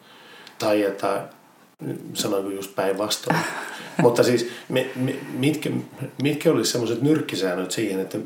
Tai 0.58 0.82
että, 0.82 1.24
sanoinko 2.14 2.50
just 2.50 2.74
päinvastoin. 2.74 3.38
Mutta 4.02 4.22
siis 4.22 4.50
me, 4.68 4.90
me, 4.96 5.16
mitkä, 5.32 5.70
mitkä 6.22 6.50
olisi 6.50 6.72
semmoiset 6.72 7.02
nyrkkisäännöt 7.02 7.70
siihen, 7.70 8.00
että 8.00 8.18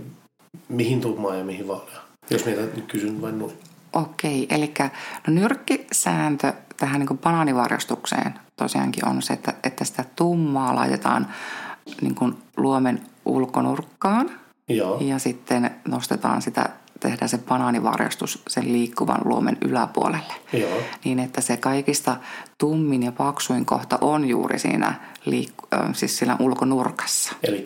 mihin 0.68 1.00
tummaa 1.00 1.34
ja 1.34 1.44
mihin 1.44 1.68
vaalea? 1.68 2.02
Jos 2.30 2.46
niitä 2.46 2.60
nyt 2.60 2.84
kysyn 2.88 3.22
vain 3.22 3.38
noin. 3.38 3.52
Okei, 3.92 4.46
eli 4.50 4.74
no 5.26 5.34
nyrkkisääntö 5.34 6.52
tähän 6.76 7.00
niin 7.00 7.18
banaanivarjostukseen 7.18 8.34
tosiaankin 8.56 9.08
on 9.08 9.22
se, 9.22 9.32
että, 9.32 9.54
että 9.64 9.84
sitä 9.84 10.04
tummaa 10.16 10.74
laitetaan 10.74 11.26
niin 12.00 12.14
kuin 12.14 12.34
luomen 12.56 13.02
ulkonurkkaan 13.24 14.30
Joo. 14.68 14.98
ja 15.00 15.18
sitten 15.18 15.70
nostetaan 15.88 16.42
sitä, 16.42 16.68
tehdään 17.02 17.28
se 17.28 17.38
banaanivarjostus 17.38 18.42
sen 18.48 18.72
liikkuvan 18.72 19.20
luomen 19.24 19.56
yläpuolelle. 19.60 20.32
Joo. 20.52 20.78
Niin, 21.04 21.18
että 21.18 21.40
se 21.40 21.56
kaikista 21.56 22.16
tummin 22.58 23.02
ja 23.02 23.12
paksuin 23.12 23.64
kohta 23.66 23.98
on 24.00 24.28
juuri 24.28 24.58
siinä, 24.58 24.94
liik- 25.26 25.66
ö, 25.74 25.94
siis 25.94 26.18
siinä 26.18 26.36
ulkonurkassa. 26.40 27.32
Eli 27.42 27.64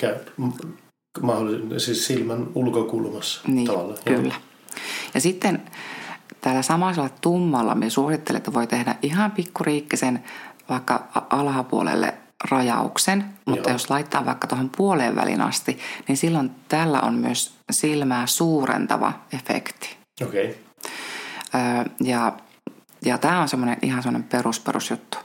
siis 1.79 2.07
silmän 2.07 2.47
ulkokulmassa 2.55 3.41
Niin, 3.47 3.67
tavallaan. 3.67 3.99
kyllä. 4.05 4.35
Ja 5.15 5.21
sitten 5.21 5.63
täällä 6.41 6.63
samaisella 6.63 7.09
tummalla 7.21 7.75
me 7.75 7.91
suosittelen, 7.91 8.37
että 8.39 8.53
voi 8.53 8.67
tehdä 8.67 8.95
ihan 9.03 9.31
pikkuriikkisen 9.31 10.25
vaikka 10.69 11.09
alhapuolelle 11.31 12.15
rajauksen, 12.51 13.25
mutta 13.47 13.69
Joo. 13.69 13.75
jos 13.75 13.91
laittaa 13.91 14.25
vaikka 14.25 14.47
tuohon 14.47 14.71
puoleen 14.77 15.17
välin 15.17 15.41
asti, 15.41 15.79
niin 16.09 16.17
silloin 16.17 16.51
tällä 16.69 17.01
on 17.01 17.15
myös 17.15 17.55
silmää 17.71 18.27
suurentava 18.27 19.13
efekti. 19.33 19.97
Okei. 20.23 20.51
Okay. 20.51 20.57
Öö, 21.55 21.85
ja 22.01 22.33
Ja 23.05 23.19
tämä 23.19 23.41
on 23.41 23.49
semmoinen 23.49 23.77
ihan 23.83 24.03
semmoinen 24.03 24.29
perus, 24.29 24.61
perusjuttu. 24.61 25.19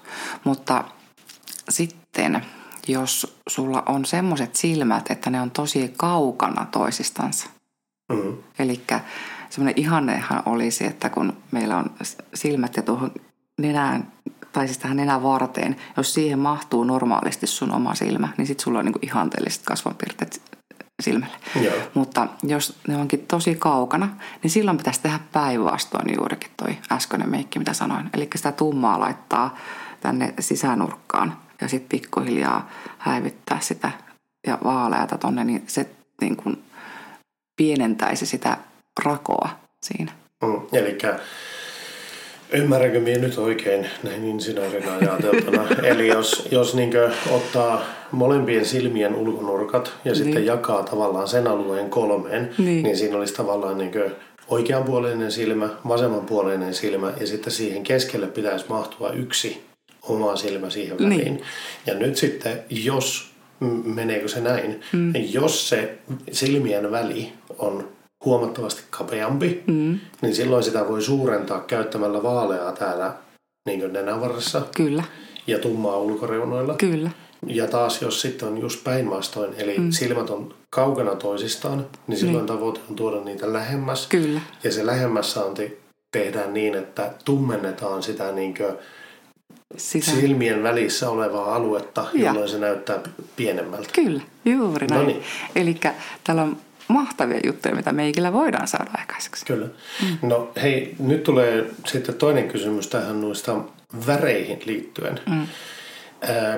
Mutta 0.43 0.83
sitten, 1.69 2.45
jos 2.87 3.41
sulla 3.49 3.83
on 3.85 4.05
semmoiset 4.05 4.55
silmät, 4.55 5.11
että 5.11 5.29
ne 5.29 5.41
on 5.41 5.51
tosi 5.51 5.93
kaukana 5.97 6.65
toisistansa. 6.65 7.49
Mm. 8.11 8.37
Eli 8.59 8.81
semmoinen 9.49 9.81
ihannehan 9.81 10.43
olisi, 10.45 10.85
että 10.85 11.09
kun 11.09 11.33
meillä 11.51 11.77
on 11.77 11.85
silmät 12.33 12.77
ja 12.77 12.83
tuohon 12.83 13.11
nenään, 13.59 14.11
tai 14.53 14.67
siis 14.67 14.77
tähän 14.77 14.97
nenän 14.97 15.23
varteen, 15.23 15.75
jos 15.97 16.13
siihen 16.13 16.39
mahtuu 16.39 16.83
normaalisti 16.83 17.47
sun 17.47 17.71
oma 17.71 17.95
silmä, 17.95 18.27
niin 18.37 18.47
sitten 18.47 18.63
sulla 18.63 18.79
on 18.79 18.85
niin 18.85 18.95
ihanteelliset 19.01 19.61
kasvonpiirteet 19.65 20.41
silmälle. 21.01 21.35
Joo. 21.61 21.75
Mutta 21.93 22.27
jos 22.43 22.79
ne 22.87 22.97
onkin 22.97 23.25
tosi 23.27 23.55
kaukana, 23.55 24.09
niin 24.43 24.51
silloin 24.51 24.77
pitäisi 24.77 25.01
tehdä 25.01 25.19
päinvastoin 25.31 26.15
juurikin 26.17 26.51
toi 26.57 26.77
äskeinen 26.91 27.29
meikki, 27.29 27.59
mitä 27.59 27.73
sanoin. 27.73 28.09
Eli 28.13 28.29
sitä 28.35 28.51
tummaa 28.51 28.99
laittaa 28.99 29.57
tänne 30.01 30.33
sisänurkkaan 30.39 31.37
ja 31.61 31.67
sitten 31.67 31.89
pikkuhiljaa 31.89 32.69
häivyttää 32.97 33.57
sitä 33.59 33.91
ja 34.47 34.57
vaaleata 34.63 35.17
tonne, 35.17 35.43
niin 35.43 35.63
se 35.67 35.89
niin 36.21 36.35
kuin 36.35 36.63
pienentäisi 37.55 38.25
sitä 38.25 38.57
rakoa 39.03 39.49
siinä. 39.81 40.11
Mm, 40.43 40.61
eli 40.71 40.97
Ymmärränkö 42.53 42.99
minä 42.99 43.19
nyt 43.19 43.37
oikein 43.37 43.87
näin 44.03 44.25
insinöörinä 44.25 44.93
ajateltuna? 44.93 45.67
Eli 45.91 46.07
jos, 46.07 46.47
jos 46.51 46.75
niin 46.75 46.91
ottaa 47.31 47.85
molempien 48.11 48.65
silmien 48.65 49.15
ulkonurkat 49.15 49.93
ja 50.05 50.15
sitten 50.15 50.35
niin. 50.35 50.45
jakaa 50.45 50.83
tavallaan 50.83 51.27
sen 51.27 51.47
alueen 51.47 51.89
kolmeen, 51.89 52.49
niin, 52.57 52.83
niin 52.83 52.97
siinä 52.97 53.17
olisi 53.17 53.33
tavallaan 53.33 53.77
niin 53.77 53.91
oikeanpuoleinen 54.47 55.31
silmä, 55.31 55.69
vasemmanpuoleinen 55.87 56.73
silmä 56.73 57.13
ja 57.19 57.27
sitten 57.27 57.53
siihen 57.53 57.83
keskelle 57.83 58.27
pitäisi 58.27 58.65
mahtua 58.69 59.11
yksi 59.11 59.61
oma 60.01 60.35
silmä 60.35 60.69
siihen 60.69 60.99
väliin. 60.99 61.19
Niin. 61.19 61.41
Ja 61.85 61.93
nyt 61.93 62.15
sitten, 62.15 62.59
jos, 62.69 63.31
meneekö 63.85 64.27
se 64.27 64.41
näin, 64.41 64.81
mm. 64.91 65.13
jos 65.15 65.69
se 65.69 65.97
silmien 66.31 66.91
väli 66.91 67.33
on 67.57 67.87
huomattavasti 68.25 68.83
kapeampi, 68.89 69.63
mm. 69.67 69.99
niin 70.21 70.35
silloin 70.35 70.63
sitä 70.63 70.87
voi 70.87 71.01
suurentaa 71.01 71.59
käyttämällä 71.59 72.23
vaaleaa 72.23 72.71
täällä 72.71 73.13
niin 73.65 73.93
nenävarressa. 73.93 74.61
Kyllä. 74.75 75.03
Ja 75.47 75.59
tummaa 75.59 75.97
ulkoreunoilla. 75.97 76.73
Kyllä. 76.73 77.09
Ja 77.47 77.67
taas 77.67 78.01
jos 78.01 78.21
sitten 78.21 78.47
on 78.47 78.57
just 78.57 78.83
päinvastoin, 78.83 79.53
eli 79.57 79.77
mm. 79.77 79.91
silmät 79.91 80.29
on 80.29 80.53
kaukana 80.69 81.15
toisistaan, 81.15 81.87
niin 82.07 82.17
silloin 82.17 82.37
niin. 82.37 82.57
tavoite 82.57 82.79
on 82.89 82.95
tuoda 82.95 83.19
niitä 83.19 83.53
lähemmäs. 83.53 84.07
Kyllä. 84.07 84.41
Ja 84.63 84.71
se 84.71 84.85
lähemmäs 84.85 85.31
saanti 85.31 85.79
tehdään 86.11 86.53
niin, 86.53 86.75
että 86.75 87.13
tummennetaan 87.25 88.03
sitä 88.03 88.31
niin 88.31 88.53
sitä. 89.77 90.11
silmien 90.11 90.63
välissä 90.63 91.09
olevaa 91.09 91.55
aluetta, 91.55 92.05
jolloin 92.13 92.45
ja. 92.45 92.47
se 92.47 92.59
näyttää 92.59 92.99
pienemmältä. 93.35 93.89
Kyllä, 93.93 94.21
juuri 94.45 94.87
näin. 94.87 95.01
Noniin. 95.01 95.23
Eli 95.55 95.77
täällä 96.23 96.43
on 96.43 96.57
mahtavia 96.91 97.39
juttuja, 97.45 97.75
mitä 97.75 97.91
meikillä 97.91 98.33
voidaan 98.33 98.67
saada 98.67 98.91
aikaiseksi. 98.97 99.45
Kyllä. 99.45 99.67
Mm. 100.01 100.29
No 100.29 100.51
hei, 100.61 100.95
nyt 100.99 101.23
tulee 101.23 101.65
sitten 101.87 102.15
toinen 102.15 102.47
kysymys 102.47 102.87
tähän 102.87 103.21
noista 103.21 103.55
väreihin 104.07 104.59
liittyen. 104.65 105.19
Mm. 105.29 105.47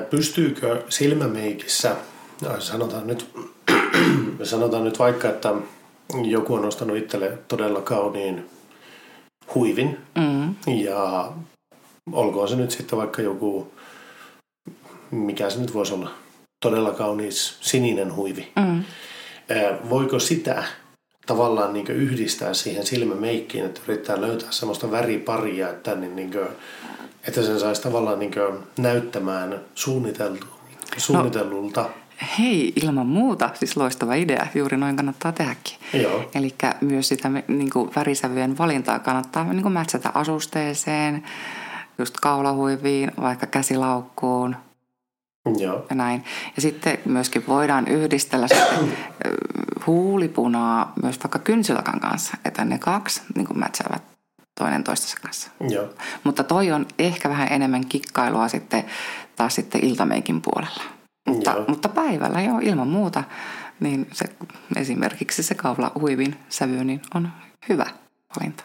pystyykö 0.10 0.84
silmämeikissä, 0.90 1.96
sanotaan 2.60 3.08
nyt, 3.08 3.30
sanotaan 4.44 4.84
nyt 4.84 5.00
vaikka, 5.00 5.30
että 5.30 5.54
joku 6.24 6.54
on 6.54 6.66
ostanut 6.66 6.98
itselle 6.98 7.38
todella 7.48 7.82
kauniin 7.82 8.50
huivin 9.56 9.98
mm. 10.16 10.56
ja 10.84 11.32
olkoon 12.12 12.48
se 12.48 12.56
nyt 12.56 12.72
sitten 12.72 13.00
vaikka 13.00 13.22
joku, 13.22 13.74
mikä 15.12 15.50
se 15.50 15.60
nyt 15.60 15.74
voisi 15.74 15.94
olla, 15.94 16.12
todella 16.63 16.92
kaunis 16.92 17.58
sininen 17.62 18.16
huivi. 18.16 18.52
Mm 18.56 18.84
voiko 19.89 20.19
sitä 20.19 20.63
tavallaan 21.25 21.73
niin 21.73 21.88
yhdistää 21.88 22.53
siihen 22.53 22.85
silmämeikkiin, 22.85 23.65
että 23.65 23.82
yrittää 23.88 24.21
löytää 24.21 24.51
semmoista 24.51 24.91
väriparia, 24.91 25.69
että, 25.69 25.95
niin, 25.95 26.15
niin 26.15 26.32
kuin, 26.32 26.47
että 27.27 27.43
sen 27.43 27.60
saisi 27.60 27.82
tavallaan 27.82 28.19
niin 28.19 28.34
näyttämään 28.77 29.60
suunniteltu, 29.75 30.45
suunnitellulta. 30.97 31.82
No, 31.82 31.89
hei, 32.39 32.73
ilman 32.84 33.08
muuta, 33.08 33.49
siis 33.53 33.77
loistava 33.77 34.13
idea, 34.13 34.47
juuri 34.56 34.77
noin 34.77 34.95
kannattaa 34.95 35.32
tehdäkin. 35.32 35.77
Eli 36.36 36.56
myös 36.82 37.08
sitä 37.08 37.32
niin 37.47 37.69
kuin 37.69 37.91
värisävyjen 37.95 38.58
valintaa 38.58 38.99
kannattaa 38.99 39.43
niin 39.43 39.62
kuin 39.62 39.73
mätsätä 39.73 40.12
asusteeseen, 40.13 41.23
just 41.97 42.17
kaulahuiviin, 42.21 43.12
vaikka 43.21 43.47
käsilaukkuun, 43.47 44.56
Joo. 45.58 45.86
Ja 45.89 45.95
näin. 45.95 46.23
Ja 46.56 46.62
sitten 46.62 46.97
myöskin 47.06 47.43
voidaan 47.47 47.88
yhdistellä 47.88 48.47
huulipunaa 49.88 50.93
myös 51.03 51.19
vaikka 51.23 51.39
kynsilakan 51.39 51.99
kanssa, 51.99 52.38
että 52.45 52.65
ne 52.65 52.77
kaksi 52.77 53.21
niin 53.36 53.47
kuin 53.47 53.60
mätsäävät 53.60 54.03
toinen 54.60 54.84
toistensa 54.84 55.17
kanssa. 55.21 55.51
Joo. 55.69 55.89
Mutta 56.23 56.43
toi 56.43 56.71
on 56.71 56.86
ehkä 56.99 57.29
vähän 57.29 57.47
enemmän 57.51 57.86
kikkailua 57.86 58.47
sitten 58.47 58.84
taas 59.36 59.56
sitten 59.56 59.86
iltameikin 59.86 60.41
puolella. 60.41 60.84
Mutta, 61.27 61.51
joo. 61.51 61.65
mutta 61.67 61.89
päivällä 61.89 62.41
jo 62.41 62.60
ilman 62.62 62.88
muuta, 62.88 63.23
niin 63.79 64.08
se, 64.12 64.25
esimerkiksi 64.75 65.43
se 65.43 65.56
kaula 65.56 65.91
huivin 65.99 66.36
sävy 66.49 66.84
niin 66.84 67.01
on 67.15 67.29
hyvä 67.69 67.86
valinta. 68.39 68.63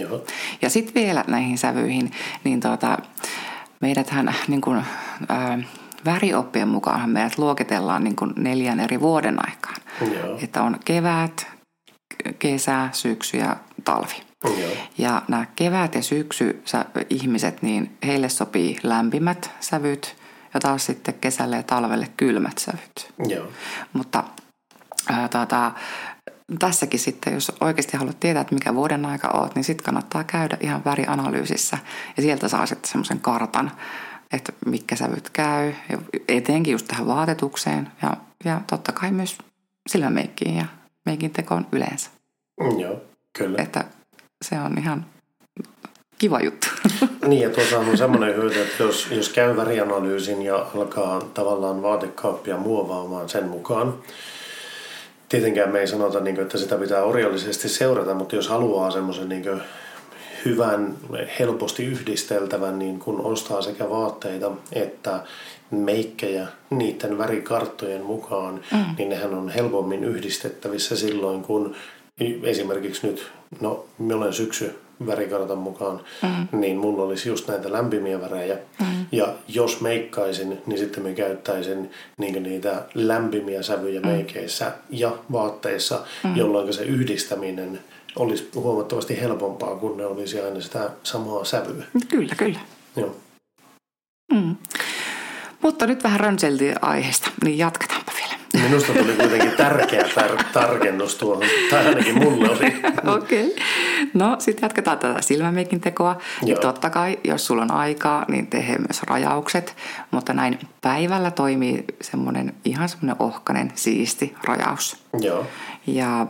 Joo. 0.00 0.24
Ja 0.62 0.70
sitten 0.70 0.94
vielä 0.94 1.24
näihin 1.26 1.58
sävyihin, 1.58 2.10
niin 2.44 2.60
tuota, 2.60 2.98
meidäthän 3.80 4.34
niin 4.48 4.60
kuin, 4.60 4.84
ää, 5.28 5.58
värioppien 6.04 6.68
mukaan 6.68 7.10
meidät 7.10 7.38
luokitellaan 7.38 8.04
niin 8.04 8.16
kuin 8.16 8.32
neljän 8.36 8.80
eri 8.80 9.00
vuoden 9.00 9.46
aikaan. 9.46 9.76
Joo. 10.14 10.38
Että 10.42 10.62
on 10.62 10.78
kevät, 10.84 11.46
kesä, 12.38 12.88
syksy 12.92 13.36
ja 13.36 13.56
talvi. 13.84 14.22
Joo. 14.44 14.70
Ja 14.98 15.22
nämä 15.28 15.46
kevät 15.56 15.94
ja 15.94 16.02
syksy 16.02 16.62
ihmiset, 17.10 17.62
niin 17.62 17.96
heille 18.06 18.28
sopii 18.28 18.78
lämpimät 18.82 19.50
sävyt 19.60 20.16
ja 20.54 20.60
taas 20.60 20.86
sitten 20.86 21.14
kesälle 21.20 21.56
ja 21.56 21.62
talvelle 21.62 22.08
kylmät 22.16 22.58
sävyt. 22.58 23.12
Joo. 23.28 23.46
Mutta 23.92 24.24
ää, 25.10 25.28
tuota, 25.28 25.72
tässäkin 26.58 27.00
sitten, 27.00 27.34
jos 27.34 27.52
oikeasti 27.60 27.96
haluat 27.96 28.20
tietää, 28.20 28.40
että 28.40 28.54
mikä 28.54 28.74
vuoden 28.74 29.06
aika 29.06 29.28
oot, 29.28 29.54
niin 29.54 29.64
sitten 29.64 29.84
kannattaa 29.84 30.24
käydä 30.24 30.56
ihan 30.60 30.84
värianalyysissä 30.84 31.78
ja 32.16 32.22
sieltä 32.22 32.48
saa 32.48 32.66
sitten 32.66 32.90
semmoisen 32.90 33.20
kartan, 33.20 33.70
että 34.32 34.52
mitkä 34.66 34.96
sävyt 34.96 35.30
käy, 35.30 35.72
etenkin 36.28 36.72
just 36.72 36.88
tähän 36.88 37.06
vaatetukseen 37.06 37.88
ja, 38.02 38.16
ja 38.44 38.60
totta 38.70 38.92
kai 38.92 39.10
myös 39.10 39.38
silmämeikkiin 39.86 40.56
ja 40.56 40.64
meikin 41.06 41.30
tekoon 41.30 41.66
yleensä. 41.72 42.10
Mm, 42.60 42.78
joo, 42.78 43.02
kyllä. 43.38 43.62
Että 43.62 43.84
se 44.42 44.60
on 44.60 44.78
ihan 44.78 45.06
kiva 46.18 46.40
juttu. 46.40 46.66
Niin, 47.26 47.42
ja 47.42 47.50
tuossa 47.50 47.78
on 47.78 47.98
semmoinen 47.98 48.36
hyöty, 48.36 48.62
että 48.62 48.82
jos, 48.82 49.08
jos 49.10 49.28
käy 49.28 49.56
värianalyysin 49.56 50.42
ja 50.42 50.66
alkaa 50.76 51.20
tavallaan 51.20 51.82
vaatekaappia 51.82 52.56
muovaamaan 52.56 53.28
sen 53.28 53.48
mukaan, 53.48 53.94
tietenkään 55.28 55.72
me 55.72 55.80
ei 55.80 55.86
sanota, 55.86 56.20
niin 56.20 56.40
että 56.40 56.58
sitä 56.58 56.76
pitää 56.76 57.04
orjallisesti 57.04 57.68
seurata, 57.68 58.14
mutta 58.14 58.36
jos 58.36 58.48
haluaa 58.48 58.90
semmoisen 58.90 59.28
niin 59.28 59.60
hyvän, 60.44 60.94
helposti 61.38 61.84
yhdisteltävän, 61.84 62.78
niin 62.78 62.98
kun 62.98 63.20
ostaa 63.20 63.62
sekä 63.62 63.90
vaatteita 63.90 64.50
että 64.72 65.20
meikkejä 65.70 66.46
niiden 66.70 67.18
värikarttojen 67.18 68.02
mukaan, 68.02 68.60
mm. 68.72 68.84
niin 68.98 69.08
nehän 69.08 69.34
on 69.34 69.48
helpommin 69.48 70.04
yhdistettävissä 70.04 70.96
silloin, 70.96 71.42
kun 71.42 71.74
esimerkiksi 72.42 73.06
nyt, 73.06 73.26
no 73.60 73.84
minä 73.98 74.16
olen 74.16 74.32
syksy 74.32 74.78
värikartan 75.06 75.58
mukaan, 75.58 76.00
mm. 76.22 76.60
niin 76.60 76.76
mulla 76.76 77.02
olisi 77.02 77.28
just 77.28 77.48
näitä 77.48 77.72
lämpimiä 77.72 78.20
värejä. 78.20 78.58
Mm. 78.80 79.06
Ja 79.12 79.34
jos 79.48 79.80
meikkaisin, 79.80 80.58
niin 80.66 80.78
sitten 80.78 81.02
me 81.02 81.12
käyttäisin 81.12 81.90
niin 82.18 82.42
niitä 82.42 82.82
lämpimiä 82.94 83.62
sävyjä 83.62 84.00
mm. 84.00 84.08
meikeissä 84.08 84.72
ja 84.90 85.16
vaatteissa, 85.32 86.00
mm. 86.24 86.36
jolloin 86.36 86.72
se 86.72 86.82
yhdistäminen– 86.82 87.78
olisi 88.16 88.50
huomattavasti 88.54 89.20
helpompaa, 89.20 89.76
kun 89.76 89.96
ne 89.96 90.06
olisi 90.06 90.40
aina 90.40 90.60
sitä 90.60 90.90
samaa 91.02 91.44
sävyä. 91.44 91.84
Kyllä, 92.08 92.34
kyllä. 92.34 92.58
Joo. 92.96 93.16
Mm. 94.32 94.56
Mutta 95.62 95.86
nyt 95.86 96.04
vähän 96.04 96.20
rönseltiin 96.20 96.84
aiheesta, 96.84 97.30
niin 97.44 97.58
jatketaanpa 97.58 98.12
vielä. 98.16 98.34
Minusta 98.68 98.92
tuli 98.92 99.12
kuitenkin 99.12 99.50
tärkeä 99.66 100.02
tar- 100.02 100.44
tarkennus 100.52 101.14
tuohon, 101.14 101.46
tai 101.70 101.86
ainakin 101.86 102.18
mulle 102.18 102.50
oli. 102.50 102.76
Okei. 103.16 103.46
Okay. 103.46 103.64
No 104.14 104.36
sitten 104.38 104.66
jatketaan 104.66 104.98
tätä 104.98 105.22
silmämeikin 105.22 105.80
tekoa. 105.80 106.18
Niin 106.42 106.60
totta 106.60 106.90
kai, 106.90 107.18
jos 107.24 107.46
sulla 107.46 107.62
on 107.62 107.70
aikaa, 107.70 108.24
niin 108.28 108.46
tee 108.46 108.78
myös 108.78 109.02
rajaukset. 109.02 109.76
Mutta 110.10 110.32
näin 110.32 110.58
päivällä 110.80 111.30
toimii 111.30 111.84
semmoinen 112.00 112.54
ihan 112.64 112.88
semmoinen 112.88 113.16
ohkainen, 113.18 113.72
siisti 113.74 114.34
rajaus. 114.44 114.96
Joo. 115.20 115.46
Ja 115.86 116.26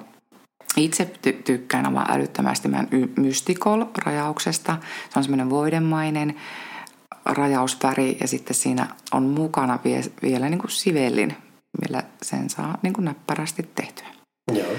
Itse 0.76 1.12
ty- 1.26 1.42
tykkään 1.42 1.87
aivan 1.87 2.06
älyttömästi 2.10 2.68
meidän 2.68 2.88
y- 2.90 3.12
Mystical-rajauksesta. 3.16 4.76
Se 5.10 5.18
on 5.18 5.24
semmoinen 5.24 5.50
voidemainen 5.50 6.34
rajausväri 7.24 8.16
ja 8.20 8.28
sitten 8.28 8.54
siinä 8.56 8.87
on 9.12 9.22
mukana 9.22 9.78
vie, 9.84 10.00
vielä 10.22 10.48
niin 10.48 10.58
kuin 10.58 10.70
sivellin, 10.70 11.37
millä 11.82 12.02
sen 12.22 12.50
saa 12.50 12.78
niin 12.82 12.92
kuin 12.92 13.04
näppärästi 13.04 13.68
tehtyä. 13.74 14.06
Joo. 14.52 14.72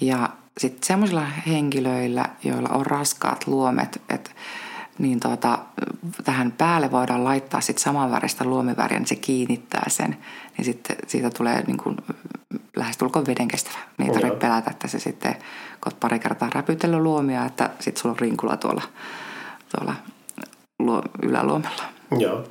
Ja 0.00 0.28
sitten 0.58 0.86
semmoisilla 0.86 1.26
henkilöillä, 1.46 2.24
joilla 2.44 2.68
on 2.68 2.86
raskaat 2.86 3.46
luomet, 3.46 4.02
että 4.08 4.30
niin 4.98 5.20
tuota, 5.20 5.58
tähän 6.24 6.52
päälle 6.52 6.90
voidaan 6.90 7.24
laittaa 7.24 7.60
sitten 7.60 7.82
samanväristä 7.82 8.44
luomiväriä, 8.44 8.98
niin 8.98 9.06
se 9.06 9.16
kiinnittää 9.16 9.84
sen. 9.88 10.16
Niin 10.56 10.64
sitten 10.64 10.96
siitä 11.06 11.30
tulee 11.30 11.62
niin 11.66 11.78
kuin 11.78 11.96
lähestulkoon 12.76 13.26
vedenkestävä. 13.26 13.78
Niin 13.98 14.08
ei 14.08 14.14
tarvitse 14.14 14.46
pelätä, 14.46 14.70
että 14.70 14.88
se 14.88 14.98
sitten, 14.98 15.34
kun 15.34 15.42
olet 15.86 16.00
pari 16.00 16.18
kertaa 16.18 16.50
räpytellyt 16.54 17.00
luomia, 17.00 17.44
että 17.44 17.70
sitten 17.80 18.02
sulla 18.02 18.12
on 18.12 18.18
rinkula 18.18 18.56
tuolla, 18.56 18.82
tuolla 19.76 19.94
luo, 20.78 21.02
yläluomella. 21.22 21.82
Joo. 22.18 22.44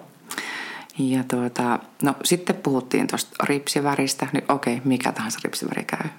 Ja 0.98 1.24
tuota, 1.24 1.80
no 2.02 2.16
sitten 2.24 2.56
puhuttiin 2.56 3.08
tuosta 3.08 3.46
ripsiväristä, 3.46 4.28
niin 4.34 4.44
okei, 4.50 4.82
mikä 4.86 5.12
tahansa 5.12 5.40
ripsiväri 5.44 5.84
käy. 5.84 6.10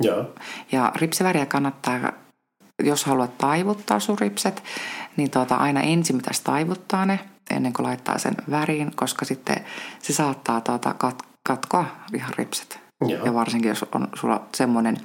Joo. 0.00 0.34
Ja 0.72 0.92
ripsiväriä 0.94 1.46
kannattaa, 1.46 2.12
jos 2.82 3.04
haluat 3.04 3.38
taivuttaa 3.38 4.00
sun 4.00 4.18
ripset, 4.18 4.62
niin 5.16 5.30
tuota, 5.30 5.54
aina 5.54 5.80
ensin 5.80 6.16
pitäisi 6.16 6.44
taivuttaa 6.44 7.06
ne 7.06 7.20
ennen 7.50 7.72
kuin 7.72 7.86
laittaa 7.86 8.18
sen 8.18 8.34
väriin, 8.50 8.96
koska 8.96 9.24
sitten 9.24 9.64
se 10.02 10.12
saattaa 10.12 10.60
tuota, 10.60 10.94
kat, 10.94 11.22
katkoa 11.48 11.86
ihan 12.14 12.32
ripset. 12.36 12.83
Joo. 13.00 13.24
Ja 13.24 13.34
varsinkin, 13.34 13.68
jos 13.68 13.84
on 13.94 14.08
sulla 14.14 14.42
semmoinen 14.54 14.96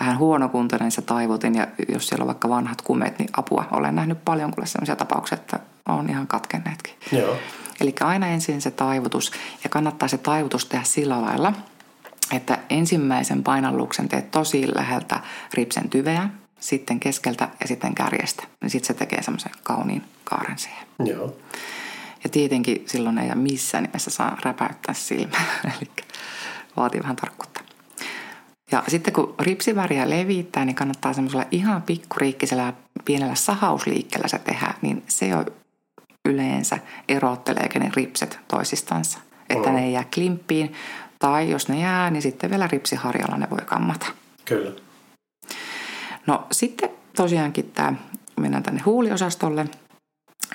vähän 0.00 0.18
huonokuntoinen 0.18 0.90
se 0.90 1.02
taivutin 1.02 1.54
ja 1.54 1.66
jos 1.88 2.08
siellä 2.08 2.22
on 2.22 2.26
vaikka 2.26 2.48
vanhat 2.48 2.82
kumeet, 2.82 3.18
niin 3.18 3.28
apua. 3.32 3.68
Olen 3.70 3.94
nähnyt 3.94 4.24
paljon 4.24 4.50
kuule 4.50 4.66
sellaisia 4.66 4.96
tapauksia, 4.96 5.38
että 5.38 5.58
on 5.88 6.10
ihan 6.10 6.26
katkenneetkin. 6.26 6.94
Joo. 7.12 7.36
Eli 7.80 7.94
aina 8.00 8.26
ensin 8.28 8.60
se 8.60 8.70
taivutus 8.70 9.32
ja 9.64 9.70
kannattaa 9.70 10.08
se 10.08 10.18
taivutus 10.18 10.66
tehdä 10.66 10.84
sillä 10.84 11.22
lailla, 11.22 11.52
että 12.32 12.58
ensimmäisen 12.70 13.42
painalluksen 13.42 14.08
teet 14.08 14.30
tosi 14.30 14.74
läheltä 14.74 15.20
ripsen 15.54 15.90
tyveä, 15.90 16.28
sitten 16.60 17.00
keskeltä 17.00 17.48
ja 17.60 17.68
sitten 17.68 17.94
kärjestä. 17.94 18.44
Niin 18.60 18.70
sitten 18.70 18.86
se 18.86 18.94
tekee 18.94 19.22
semmoisen 19.22 19.52
kauniin 19.62 20.04
kaaren 20.24 20.58
siihen. 20.58 20.86
Joo. 21.04 21.36
Ja 22.24 22.30
tietenkin 22.30 22.84
silloin 22.86 23.18
ei 23.18 23.34
missään 23.34 23.84
nimessä 23.84 24.10
saa 24.10 24.38
räpäyttää 24.44 24.94
silmää, 24.94 25.44
eli 25.80 25.90
vaatii 26.78 27.02
vähän 27.02 27.16
tarkkuutta. 27.16 27.60
Ja 28.72 28.82
sitten 28.88 29.14
kun 29.14 29.34
ripsiväriä 29.40 30.10
levittää, 30.10 30.64
niin 30.64 30.76
kannattaa 30.76 31.12
semmoisella 31.12 31.44
ihan 31.50 31.82
pikkuriikkisellä 31.82 32.72
pienellä 33.04 33.34
sahausliikkeellä 33.34 34.28
se 34.28 34.38
tehdä, 34.38 34.74
niin 34.82 35.02
se 35.08 35.26
jo 35.26 35.44
yleensä 36.28 36.78
erotteleekin 37.08 37.82
ne 37.82 37.90
ripset 37.96 38.38
toisistansa. 38.48 39.18
Että 39.48 39.70
ne 39.70 39.84
ei 39.84 39.92
jää 39.92 40.04
klimppiin, 40.14 40.72
tai 41.18 41.50
jos 41.50 41.68
ne 41.68 41.80
jää, 41.80 42.10
niin 42.10 42.22
sitten 42.22 42.50
vielä 42.50 42.66
ripsiharjalla 42.66 43.36
ne 43.36 43.50
voi 43.50 43.64
kammata. 43.66 44.06
Kyllä. 44.44 44.72
No 46.26 46.46
sitten 46.52 46.90
tosiaankin 47.16 47.70
tämä, 47.70 47.92
mennään 48.40 48.62
tänne 48.62 48.82
huuliosastolle, 48.82 49.66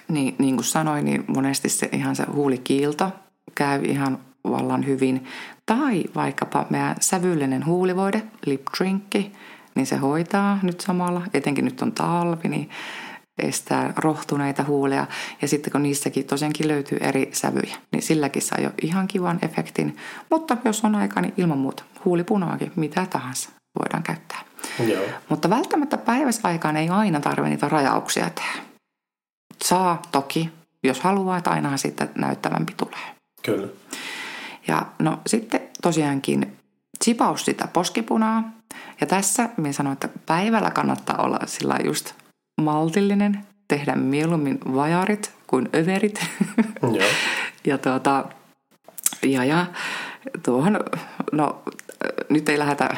niin, 0.07 0.36
niin 0.39 0.55
kuin 0.55 0.65
sanoin, 0.65 1.05
niin 1.05 1.25
monesti 1.27 1.69
se 1.69 1.89
ihan 1.91 2.15
se 2.15 2.25
huulikiilto 2.31 3.12
käy 3.55 3.81
ihan 3.83 4.19
vallan 4.49 4.86
hyvin. 4.86 5.27
Tai 5.65 6.03
vaikkapa 6.15 6.65
meidän 6.69 6.95
sävyllinen 6.99 7.65
huulivoide, 7.65 8.23
lip 8.45 8.62
drinkki, 8.77 9.32
niin 9.75 9.86
se 9.86 9.95
hoitaa 9.95 10.60
nyt 10.62 10.82
samalla, 10.82 11.21
etenkin 11.34 11.65
nyt 11.65 11.82
on 11.82 11.91
talvi, 11.91 12.49
niin 12.49 12.69
estää 13.38 13.93
rohtuneita 13.97 14.63
huuleja. 14.63 15.06
Ja 15.41 15.47
sitten 15.47 15.71
kun 15.71 15.84
niissäkin 15.84 16.25
tosiaankin 16.25 16.67
löytyy 16.67 16.97
eri 17.01 17.29
sävyjä, 17.34 17.77
niin 17.91 18.01
silläkin 18.01 18.41
saa 18.41 18.60
jo 18.62 18.69
ihan 18.82 19.08
kivan 19.08 19.39
efektin. 19.41 19.97
Mutta 20.29 20.58
jos 20.65 20.84
on 20.84 20.95
aika, 20.95 21.21
niin 21.21 21.34
ilman 21.38 21.58
muuta 21.58 21.84
huulipunaakin, 22.06 22.71
mitä 22.75 23.06
tahansa 23.10 23.49
voidaan 23.79 24.03
käyttää. 24.03 24.43
Joo. 24.88 25.03
Mutta 25.29 25.49
välttämättä 25.49 25.97
päiväsaikaan 25.97 26.77
ei 26.77 26.89
aina 26.89 27.19
tarvitse 27.19 27.49
niitä 27.49 27.69
rajauksia 27.69 28.29
tehdä. 28.29 28.63
Saa 29.63 30.01
toki, 30.12 30.49
jos 30.84 30.99
haluaa, 31.01 31.38
että 31.38 31.49
ainahan 31.49 31.79
sitten 31.79 32.10
näyttävämpi 32.15 32.73
tulee. 32.77 33.15
Kyllä. 33.41 33.67
Ja 34.67 34.86
no 34.99 35.19
sitten 35.28 35.62
tosiaankin 35.82 36.58
sipaus 37.04 37.45
sitä 37.45 37.67
poskipunaa. 37.67 38.52
Ja 39.02 39.08
tässä 39.08 39.49
minä 39.58 39.73
sanoin, 39.73 39.93
että 39.93 40.10
päivällä 40.26 40.71
kannattaa 40.71 41.17
olla 41.17 41.39
sillä 41.45 41.78
just 41.84 42.13
maltillinen, 42.62 43.45
tehdä 43.67 43.95
mieluummin 43.95 44.60
vajarit 44.76 45.34
kuin 45.47 45.69
överit. 45.76 46.26
Joo. 46.82 47.10
ja 47.65 47.78
tuota, 47.78 48.26
ja, 49.23 49.45
ja 49.45 49.65
tuohon, 50.43 50.80
no 51.32 51.62
nyt 52.30 52.49
ei 52.49 52.60
lähdetä 52.60 52.89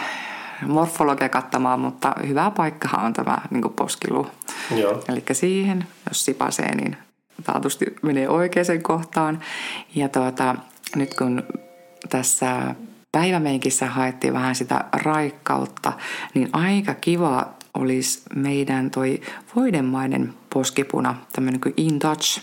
morfologia 0.67 1.30
kattamaan, 1.30 1.80
mutta 1.80 2.15
hyvä 2.28 2.51
paikkahan 2.51 3.06
on 3.06 3.13
tämä 3.13 3.38
niin 3.49 3.73
poskiluu. 3.75 4.28
Joo. 4.75 5.04
Eli 5.08 5.23
siihen, 5.32 5.88
jos 6.10 6.25
sipasee, 6.25 6.75
niin 6.75 6.97
taatusti 7.43 7.86
menee 8.02 8.30
oikeaan 8.30 8.82
kohtaan. 8.82 9.39
Ja 9.95 10.10
tuota, 10.10 10.56
nyt 10.95 11.13
kun 11.13 11.43
tässä 12.10 12.76
päivämeikissä 13.12 13.86
haettiin 13.86 14.34
vähän 14.34 14.56
sitä 14.56 14.86
raikkautta, 14.93 15.93
niin 16.34 16.50
aika 16.54 16.93
kiva 16.93 17.54
olisi 17.74 18.21
meidän 18.36 18.91
toi 18.91 19.21
voidemainen 19.56 20.34
poskipuna, 20.54 21.15
tämmöinen 21.32 21.62
kuin 21.62 21.74
In 21.78 22.00
Touch, 22.00 22.41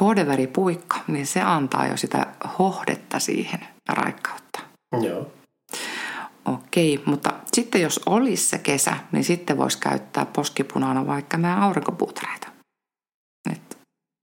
hohdeväripuikko, 0.00 0.96
niin 1.06 1.26
se 1.26 1.42
antaa 1.42 1.86
jo 1.86 1.96
sitä 1.96 2.26
hohdetta 2.58 3.18
siihen 3.18 3.60
raikkautta. 3.88 4.60
Joo. 5.02 5.32
Okei, 6.44 7.02
mutta 7.04 7.32
sitten 7.52 7.82
jos 7.82 8.00
olisi 8.06 8.46
se 8.46 8.58
kesä, 8.58 8.96
niin 9.12 9.24
sitten 9.24 9.58
voisi 9.58 9.78
käyttää 9.78 10.26
poskipunana 10.26 11.06
vaikka 11.06 11.36
nämä 11.36 11.64
aurinkopuutreita. 11.64 12.55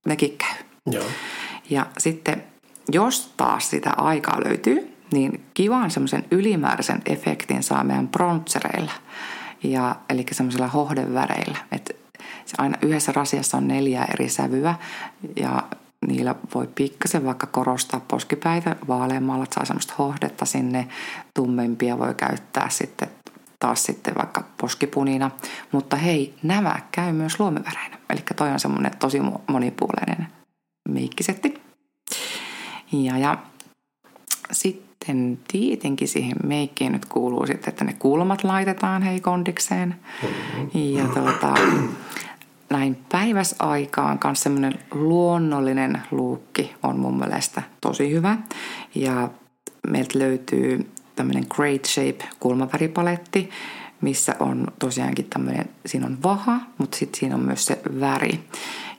Et 0.04 0.08
nekin 0.08 0.38
käy. 0.38 0.54
Joo. 0.86 1.04
Ja 1.70 1.86
sitten 1.98 2.44
jos 2.92 3.32
taas 3.36 3.70
sitä 3.70 3.90
aikaa 3.96 4.40
löytyy, 4.44 4.96
niin 5.12 5.44
kivan 5.54 5.90
semmoisen 5.90 6.24
ylimääräisen 6.30 7.02
efektin 7.06 7.62
saa 7.62 7.84
meidän 7.84 8.08
bronzereilla. 8.08 8.92
Ja, 9.62 9.96
eli 10.08 10.26
semmoisilla 10.32 10.68
hohdeväreillä. 10.68 11.58
Että 11.72 11.94
se 12.44 12.54
aina 12.58 12.78
yhdessä 12.82 13.12
rasiassa 13.12 13.56
on 13.56 13.68
neljä 13.68 14.04
eri 14.04 14.28
sävyä 14.28 14.74
ja 15.36 15.62
niillä 16.06 16.34
voi 16.54 16.68
pikkasen 16.74 17.24
vaikka 17.24 17.46
korostaa 17.46 18.00
poskipäitä 18.08 18.76
vaaleammalla, 18.88 19.44
että 19.44 19.54
saa 19.54 19.64
semmoista 19.64 19.94
hohdetta 19.98 20.44
sinne. 20.44 20.88
Tummempia 21.34 21.98
voi 21.98 22.14
käyttää 22.14 22.68
sitten 22.70 23.08
taas 23.64 23.82
sitten 23.82 24.14
vaikka 24.14 24.44
poskipunina. 24.60 25.30
Mutta 25.72 25.96
hei, 25.96 26.34
nämä 26.42 26.80
käy 26.92 27.12
myös 27.12 27.40
luomiväreinä. 27.40 27.98
Eli 28.10 28.20
toi 28.36 28.50
on 28.50 28.60
semmoinen 28.60 28.92
tosi 28.98 29.20
monipuolinen 29.46 30.26
meikkisetti. 30.88 31.54
Ja, 32.92 33.18
ja 33.18 33.38
sitten 34.52 35.38
tietenkin 35.48 36.08
siihen 36.08 36.36
meikkiin 36.44 36.92
nyt 36.92 37.06
kuuluu 37.06 37.46
sitten, 37.46 37.68
että 37.68 37.84
ne 37.84 37.92
kulmat 37.92 38.44
laitetaan 38.44 39.02
hei 39.02 39.20
kondikseen. 39.20 39.94
Ja 40.74 41.04
tuota, 41.04 41.54
näin 42.70 42.98
päiväsaikaan 43.12 44.18
kanssa 44.18 44.42
semmoinen 44.42 44.78
luonnollinen 44.94 46.02
luukki 46.10 46.74
on 46.82 46.98
mun 46.98 47.18
mielestä 47.18 47.62
tosi 47.80 48.10
hyvä. 48.10 48.38
Ja 48.94 49.30
meiltä 49.88 50.18
löytyy 50.18 50.93
tämmöinen 51.16 51.46
Great 51.50 51.84
Shape 51.84 52.24
kulmaväripaletti, 52.40 53.50
missä 54.00 54.36
on 54.40 54.66
tosiaankin 54.78 55.24
tämmöinen, 55.24 55.68
siinä 55.86 56.06
on 56.06 56.22
vaha, 56.22 56.60
mutta 56.78 56.96
sitten 56.96 57.20
siinä 57.20 57.34
on 57.34 57.40
myös 57.40 57.66
se 57.66 57.80
väri. 58.00 58.44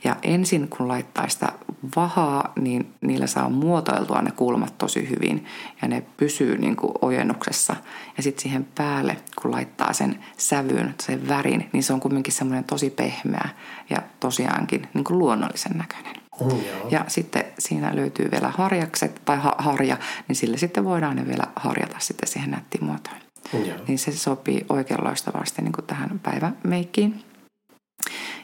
Ja 0.03 0.15
ensin 0.23 0.67
kun 0.67 0.87
laittaa 0.87 1.29
sitä 1.29 1.51
vahaa, 1.95 2.53
niin 2.55 2.93
niillä 3.01 3.27
saa 3.27 3.49
muotoiltua 3.49 4.21
ne 4.21 4.31
kulmat 4.31 4.77
tosi 4.77 5.09
hyvin 5.09 5.45
ja 5.81 5.87
ne 5.87 6.03
pysyy 6.17 6.57
niin 6.57 6.75
kuin 6.75 6.93
ojennuksessa. 7.01 7.75
Ja 8.17 8.23
sitten 8.23 8.43
siihen 8.43 8.67
päälle, 8.75 9.17
kun 9.41 9.51
laittaa 9.51 9.93
sen 9.93 10.19
sävyn, 10.37 10.95
sen 11.01 11.27
värin, 11.27 11.69
niin 11.73 11.83
se 11.83 11.93
on 11.93 11.99
kumminkin 11.99 12.33
semmoinen 12.33 12.63
tosi 12.63 12.89
pehmeä 12.89 13.49
ja 13.89 14.01
tosiaankin 14.19 14.87
niin 14.93 15.03
kuin 15.03 15.19
luonnollisen 15.19 15.77
näköinen. 15.77 16.24
Mm, 16.39 16.49
joo. 16.49 16.89
Ja 16.91 17.05
sitten 17.07 17.43
siinä 17.59 17.95
löytyy 17.95 18.31
vielä 18.31 18.49
harjakset 18.57 19.21
tai 19.25 19.37
ha- 19.37 19.55
harja, 19.57 19.97
niin 20.27 20.35
sille 20.35 20.57
sitten 20.57 20.85
voidaan 20.85 21.15
ne 21.15 21.27
vielä 21.27 21.47
harjata 21.55 21.95
sitten 21.99 22.29
siihen 22.29 22.51
nättiin 22.51 22.83
muotoon. 22.83 23.17
Joo. 23.53 23.77
Niin 23.87 23.99
se 23.99 24.11
sopii 24.11 24.65
oikein 24.69 25.03
loistavasti 25.03 25.61
niin 25.61 25.71
kuin 25.71 25.85
tähän 25.85 26.19
päivämeikkiin. 26.23 27.23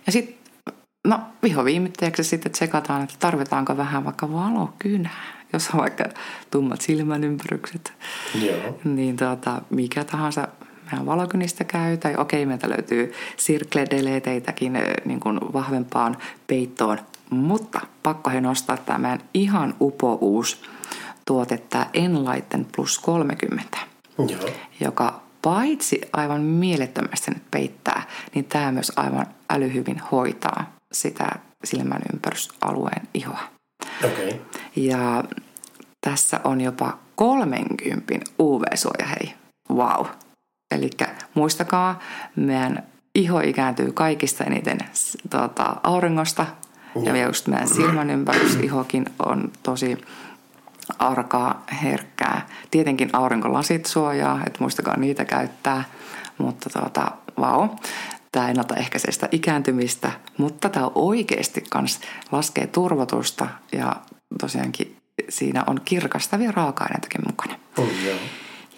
Ja 0.06 0.12
sitten, 0.12 0.36
no 1.08 1.20
vihoviimitteeksi 1.44 2.24
sitten 2.24 2.52
tsekataan, 2.52 3.04
että 3.04 3.16
tarvitaanko 3.20 3.78
vähän 3.78 4.06
vaikka 4.06 4.34
valokynää, 4.34 5.24
jos 5.54 5.70
on 5.70 5.80
vaikka 5.80 6.06
tummat 6.52 6.82
silmän 6.82 7.24
ympärykset. 7.24 7.94
Joo. 8.42 8.80
Niin 8.84 9.18
tuota, 9.18 9.62
mikä 9.70 10.04
tahansa 10.04 10.48
meidän 10.92 11.06
valokynistä 11.06 11.64
käy, 11.64 11.98
tai 11.98 12.16
okei, 12.18 12.46
meiltä 12.46 12.70
löytyy 12.70 13.14
sirkledeleteitäkin 13.38 14.74
niin 15.06 15.20
kuin 15.20 15.40
vahvempaan 15.54 16.18
peittoon, 16.48 17.00
mutta 17.32 17.82
pakko 18.04 18.30
he 18.30 18.42
nostaa 18.42 18.78
tämä 18.78 18.98
meidän 18.98 19.22
ihan 19.34 19.76
upouus 19.82 20.64
tuote, 21.26 21.58
tämä 21.58 21.86
Enlighten 21.94 22.68
Plus 22.76 23.00
30, 23.00 23.78
Joo. 24.18 24.50
joka 24.80 25.22
paitsi 25.42 26.02
aivan 26.14 26.42
mielettömästi 26.42 27.32
nyt 27.32 27.44
peittää, 27.52 28.04
niin 28.36 28.46
tämä 28.46 28.72
myös 28.72 28.92
aivan 28.96 29.26
älyhyvin 29.50 30.02
hoitaa 30.12 30.76
sitä 30.92 31.30
silmän 31.64 32.02
ympärysalueen 32.14 33.08
ihoa. 33.14 33.40
Okay. 34.06 34.34
Ja 34.76 35.24
tässä 36.02 36.40
on 36.44 36.62
jopa 36.62 36.98
30 37.16 38.14
UV-suoja, 38.40 39.06
hei. 39.06 39.34
Wow. 39.70 40.06
Eli 40.72 40.90
muistakaa, 41.34 42.00
meidän 42.36 42.84
iho 43.16 43.40
ikääntyy 43.40 43.92
kaikista 43.92 44.44
eniten 44.44 44.80
tuota, 45.30 45.76
auringosta. 45.84 46.46
Ja 47.04 47.26
just 47.26 47.48
meidän 47.48 47.68
silmän 47.68 48.10
ympärysihokin 48.10 49.06
on 49.26 49.52
tosi 49.64 49.98
arkaa, 51.00 51.66
herkkää. 51.84 52.48
Tietenkin 52.72 53.10
aurinkolasit 53.14 53.86
suojaa, 53.86 54.40
että 54.48 54.58
muistakaa 54.60 54.98
niitä 54.98 55.26
käyttää. 55.26 55.84
Mutta 56.38 56.70
tuota, 56.70 57.12
vau, 57.40 57.70
tämä 58.32 58.50
ennaltaehkäisee 58.50 59.12
sitä 59.12 59.30
ikääntymistä, 59.32 60.12
mutta 60.38 60.70
tämä 60.70 60.92
oikeasti 60.96 61.64
kans 61.70 62.02
laskee 62.32 62.68
turvotusta 62.68 63.48
ja 63.72 63.96
tosiaankin 64.40 64.98
siinä 65.30 65.64
on 65.68 65.82
kirkastavia 65.86 66.52
raaka-aineitakin 66.52 67.22
mukana. 67.28 67.56
Oh, 67.78 67.88
joo. 68.06 68.18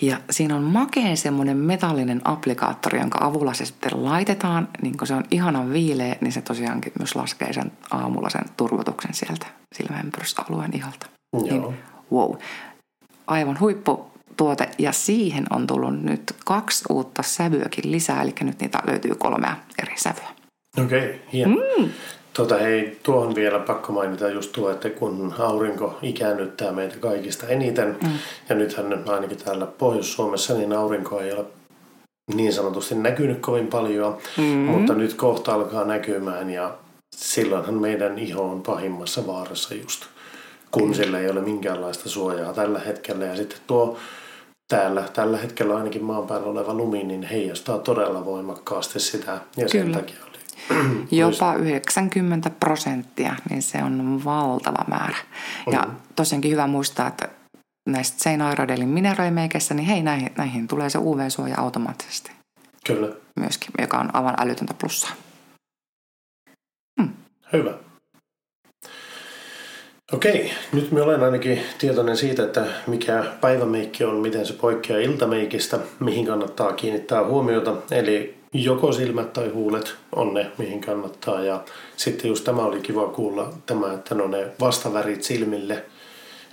Ja 0.06 0.18
siinä 0.30 0.56
on 0.56 0.64
makeen 0.64 1.18
semmoinen 1.18 1.58
metallinen 1.58 2.22
applikaattori, 2.24 3.00
jonka 3.00 3.20
avulla 3.22 3.54
se 3.54 3.66
sitten 3.66 4.06
laitetaan, 4.06 4.68
niin 4.82 4.98
kun 4.98 5.08
se 5.08 5.14
on 5.14 5.24
ihanan 5.32 5.74
viileä, 5.74 6.16
niin 6.22 6.32
se 6.32 6.42
tosiaankin 6.42 6.92
myös 7.00 7.16
laskee 7.16 7.54
sen 7.54 7.72
aamulla 7.92 8.30
sen 8.30 8.46
turvotuksen 8.58 9.14
sieltä 9.14 9.46
silmäympyrysalueen 9.76 10.76
iholta. 10.76 11.08
Joo. 11.34 11.44
Niin, 11.44 11.78
wow. 12.12 12.36
Aivan 13.28 13.60
huipputuote 13.60 14.70
ja 14.78 14.92
siihen 14.92 15.46
on 15.50 15.68
tullut 15.68 16.02
nyt 16.02 16.36
kaksi 16.46 16.86
uutta 16.90 17.24
sävyäkin 17.24 17.92
lisää, 17.92 18.22
eli 18.22 18.34
nyt 18.42 18.60
niitä 18.60 18.80
löytyy 18.88 19.16
kolmea 19.16 19.56
eri 19.82 19.96
sävyä. 19.98 20.30
Okei, 20.84 21.06
okay, 21.06 21.20
hieno. 21.34 21.56
Mm. 21.56 21.90
Tota, 22.34 22.58
hei, 22.58 23.00
tuohon 23.04 23.36
vielä 23.36 23.60
pakko 23.60 23.94
mainita 23.94 24.30
just 24.30 24.52
tuo, 24.52 24.70
että 24.70 24.90
kun 24.90 25.34
aurinko 25.40 25.98
ikäännyttää 26.02 26.72
meitä 26.72 26.96
kaikista 27.00 27.48
eniten, 27.48 27.98
mm. 28.04 28.10
ja 28.50 28.56
nythän 28.56 29.10
ainakin 29.10 29.38
täällä 29.38 29.66
Pohjois-Suomessa, 29.66 30.54
niin 30.54 30.74
aurinko 30.74 31.20
ei 31.20 31.32
ole 31.32 31.46
niin 32.36 32.54
sanotusti 32.54 32.96
näkynyt 32.96 33.40
kovin 33.40 33.68
paljon, 33.68 34.18
mm. 34.38 34.44
mutta 34.44 34.94
nyt 34.94 35.14
kohta 35.14 35.54
alkaa 35.54 35.86
näkymään, 35.86 36.50
ja 36.50 36.76
silloinhan 37.16 37.82
meidän 37.82 38.20
iho 38.20 38.44
on 38.44 38.62
pahimmassa 38.62 39.28
vaarassa 39.28 39.76
just, 39.76 40.06
kun 40.72 40.88
mm. 40.88 40.94
sillä 40.94 41.20
ei 41.20 41.30
ole 41.30 41.42
minkäänlaista 41.42 42.10
suojaa 42.10 42.54
tällä 42.54 42.80
hetkellä, 42.80 43.26
ja 43.26 43.36
sitten 43.36 43.60
tuo 43.68 43.98
täällä 44.68 45.04
tällä 45.14 45.38
hetkellä 45.38 45.76
ainakin 45.76 46.04
maan 46.04 46.28
päällä 46.28 46.48
oleva 46.48 46.74
lumi, 46.74 47.04
niin 47.04 47.24
heijastaa 47.24 47.78
todella 47.78 48.26
voimakkaasti 48.26 49.00
sitä, 49.00 49.32
ja 49.32 49.40
Kyllä. 49.56 49.70
sen 49.70 49.92
takia 49.92 50.33
Jopa 51.12 51.54
90 51.54 52.50
prosenttia, 52.50 53.36
niin 53.50 53.62
se 53.62 53.84
on 53.84 54.22
valtava 54.26 54.86
määrä. 54.88 55.18
Ja 55.72 55.82
mm. 55.82 55.96
tosiaankin 56.16 56.52
hyvä 56.52 56.68
muistaa, 56.68 57.08
että 57.08 57.30
näistä 57.90 58.24
Seinoiradelin 58.24 58.90
mineraalimeikissä, 58.90 59.74
niin 59.74 59.86
hei, 59.86 60.04
näihin, 60.04 60.30
näihin 60.38 60.68
tulee 60.68 60.90
se 60.90 60.98
UV-suoja 60.98 61.56
automaattisesti. 61.58 62.32
Kyllä. 62.86 63.08
Myöskin, 63.40 63.72
joka 63.82 63.98
on 63.98 64.16
aivan 64.16 64.36
älytöntä 64.40 64.74
plussaa. 64.74 65.12
Hmm. 67.02 67.10
Hyvä. 67.54 67.74
Okei, 70.14 70.52
nyt 70.74 70.92
me 70.92 71.02
olen 71.02 71.24
ainakin 71.24 71.62
tietoinen 71.78 72.18
siitä, 72.18 72.44
että 72.44 72.66
mikä 72.88 73.24
päivämeikki 73.42 74.04
on, 74.04 74.16
miten 74.16 74.46
se 74.46 74.54
poikkeaa 74.54 75.00
iltameikistä, 75.00 75.80
mihin 76.00 76.26
kannattaa 76.26 76.74
kiinnittää 76.74 77.26
huomiota. 77.26 77.76
Eli 77.92 78.43
joko 78.54 78.92
silmät 78.92 79.34
tai 79.34 79.50
huulet 79.50 79.96
on 80.16 80.34
ne, 80.34 80.52
mihin 80.58 80.82
kannattaa. 80.82 81.44
Ja 81.44 81.64
sitten 81.96 82.30
just 82.30 82.44
tämä 82.44 82.62
oli 82.62 82.80
kiva 82.80 83.08
kuulla, 83.08 83.54
tämä, 83.66 83.94
että 83.94 84.16
no 84.16 84.28
ne 84.28 84.48
vastavärit 84.60 85.24
silmille 85.24 85.74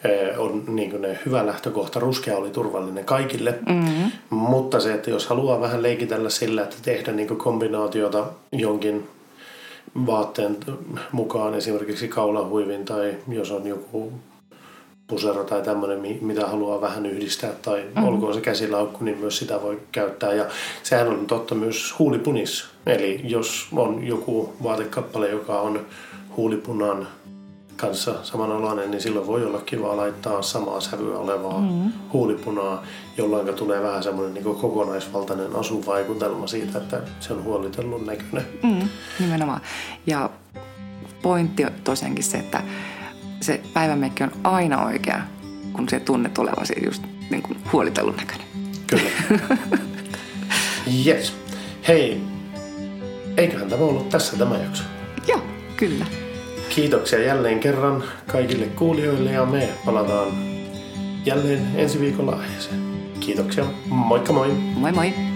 eh, 0.05 0.39
on 0.39 0.65
niin 0.67 0.91
kuin 0.91 1.03
ne 1.03 1.19
hyvä 1.27 1.47
lähtökohta. 1.47 2.01
Ruskea 2.01 2.37
oli 2.37 2.51
turvallinen 2.51 3.05
kaikille, 3.05 3.59
mm-hmm. 3.69 4.13
mutta 4.31 4.81
se, 4.81 4.95
että 4.95 5.11
jos 5.11 5.27
haluaa 5.27 5.61
vähän 5.61 5.83
leikitellä 5.83 6.31
sillä, 6.31 6.63
että 6.63 6.77
tehdä 6.83 7.13
niin 7.13 7.39
kombinaatiota 7.39 8.27
jonkin 8.53 9.09
vaatteen 10.07 10.57
mukaan, 11.13 11.55
esimerkiksi 11.55 12.09
kaulahuivin 12.09 12.85
tai 12.85 13.17
jos 13.29 13.51
on 13.51 13.67
joku 13.67 14.13
pusero 15.11 15.44
tai 15.44 15.62
tämmöinen, 15.62 16.18
mitä 16.20 16.46
haluaa 16.46 16.81
vähän 16.81 17.07
yhdistää 17.07 17.51
tai 17.62 17.81
mm-hmm. 17.81 18.05
olkoon 18.05 18.35
se 18.35 18.40
käsilaukku, 18.40 19.05
niin 19.05 19.18
myös 19.18 19.38
sitä 19.38 19.62
voi 19.62 19.81
käyttää. 19.92 20.33
Ja 20.33 20.44
sehän 20.83 21.09
on 21.09 21.27
totta 21.27 21.55
myös 21.55 21.94
huulipunissa. 21.99 22.66
Eli 22.87 23.20
jos 23.25 23.68
on 23.73 24.07
joku 24.07 24.53
vaatekappale, 24.62 25.29
joka 25.29 25.61
on 25.61 25.87
huulipunan 26.37 27.09
kanssa 27.77 28.14
samanalainen, 28.23 28.90
niin 28.90 29.01
silloin 29.01 29.27
voi 29.27 29.44
olla 29.44 29.61
kiva 29.61 29.96
laittaa 29.96 30.42
samaa 30.42 30.81
sävyä 30.81 31.18
olevaa 31.18 31.61
mm-hmm. 31.61 31.92
huulipunaa, 32.12 32.83
jolloin 33.16 33.55
tulee 33.55 33.83
vähän 33.83 34.03
semmoinen 34.03 34.35
niin 34.35 34.44
kokonaisvaltainen 34.44 35.57
asuvaikutelma 35.57 36.46
siitä, 36.46 36.79
että 36.79 37.01
se 37.20 37.33
on 37.33 37.44
huolitellun 37.44 38.07
näköinen. 38.07 38.46
Mm, 38.62 38.88
nimenomaan. 39.18 39.61
Ja 40.07 40.31
pointti 41.23 41.64
on 41.64 41.70
tosiaankin 41.85 42.25
se, 42.25 42.38
että 42.38 42.62
se 43.40 43.61
päivämekki 43.74 44.24
on 44.24 44.33
aina 44.44 44.85
oikea, 44.85 45.20
kun 45.72 45.88
se 45.88 46.00
tunnet 46.00 46.38
olevasi 46.38 46.74
just 46.85 47.03
niin 47.31 47.42
kuin 47.42 47.59
huolitellun 47.72 48.16
näköinen. 48.16 48.46
Kyllä. 48.87 49.11
yes. 51.07 51.37
Hei, 51.88 52.20
eiköhän 53.37 53.68
tämä 53.68 53.85
ollut 53.85 54.09
tässä 54.09 54.37
tämä 54.37 54.57
jakso. 54.57 54.83
Joo, 55.29 55.40
kyllä. 55.76 56.07
Kiitoksia 56.68 57.24
jälleen 57.24 57.61
kerran 57.61 58.05
kaikille 58.26 58.66
kuulijoille 58.66 59.33
ja 59.33 59.46
me 59.46 59.68
palataan 59.85 60.29
jälleen 61.24 61.66
ensi 61.74 62.00
viikolla 62.00 62.33
aiheeseen. 62.33 62.81
Kiitoksia. 63.20 63.64
Moikka 63.87 64.33
moi. 64.33 64.48
Moi 64.48 64.92
moi. 64.92 65.30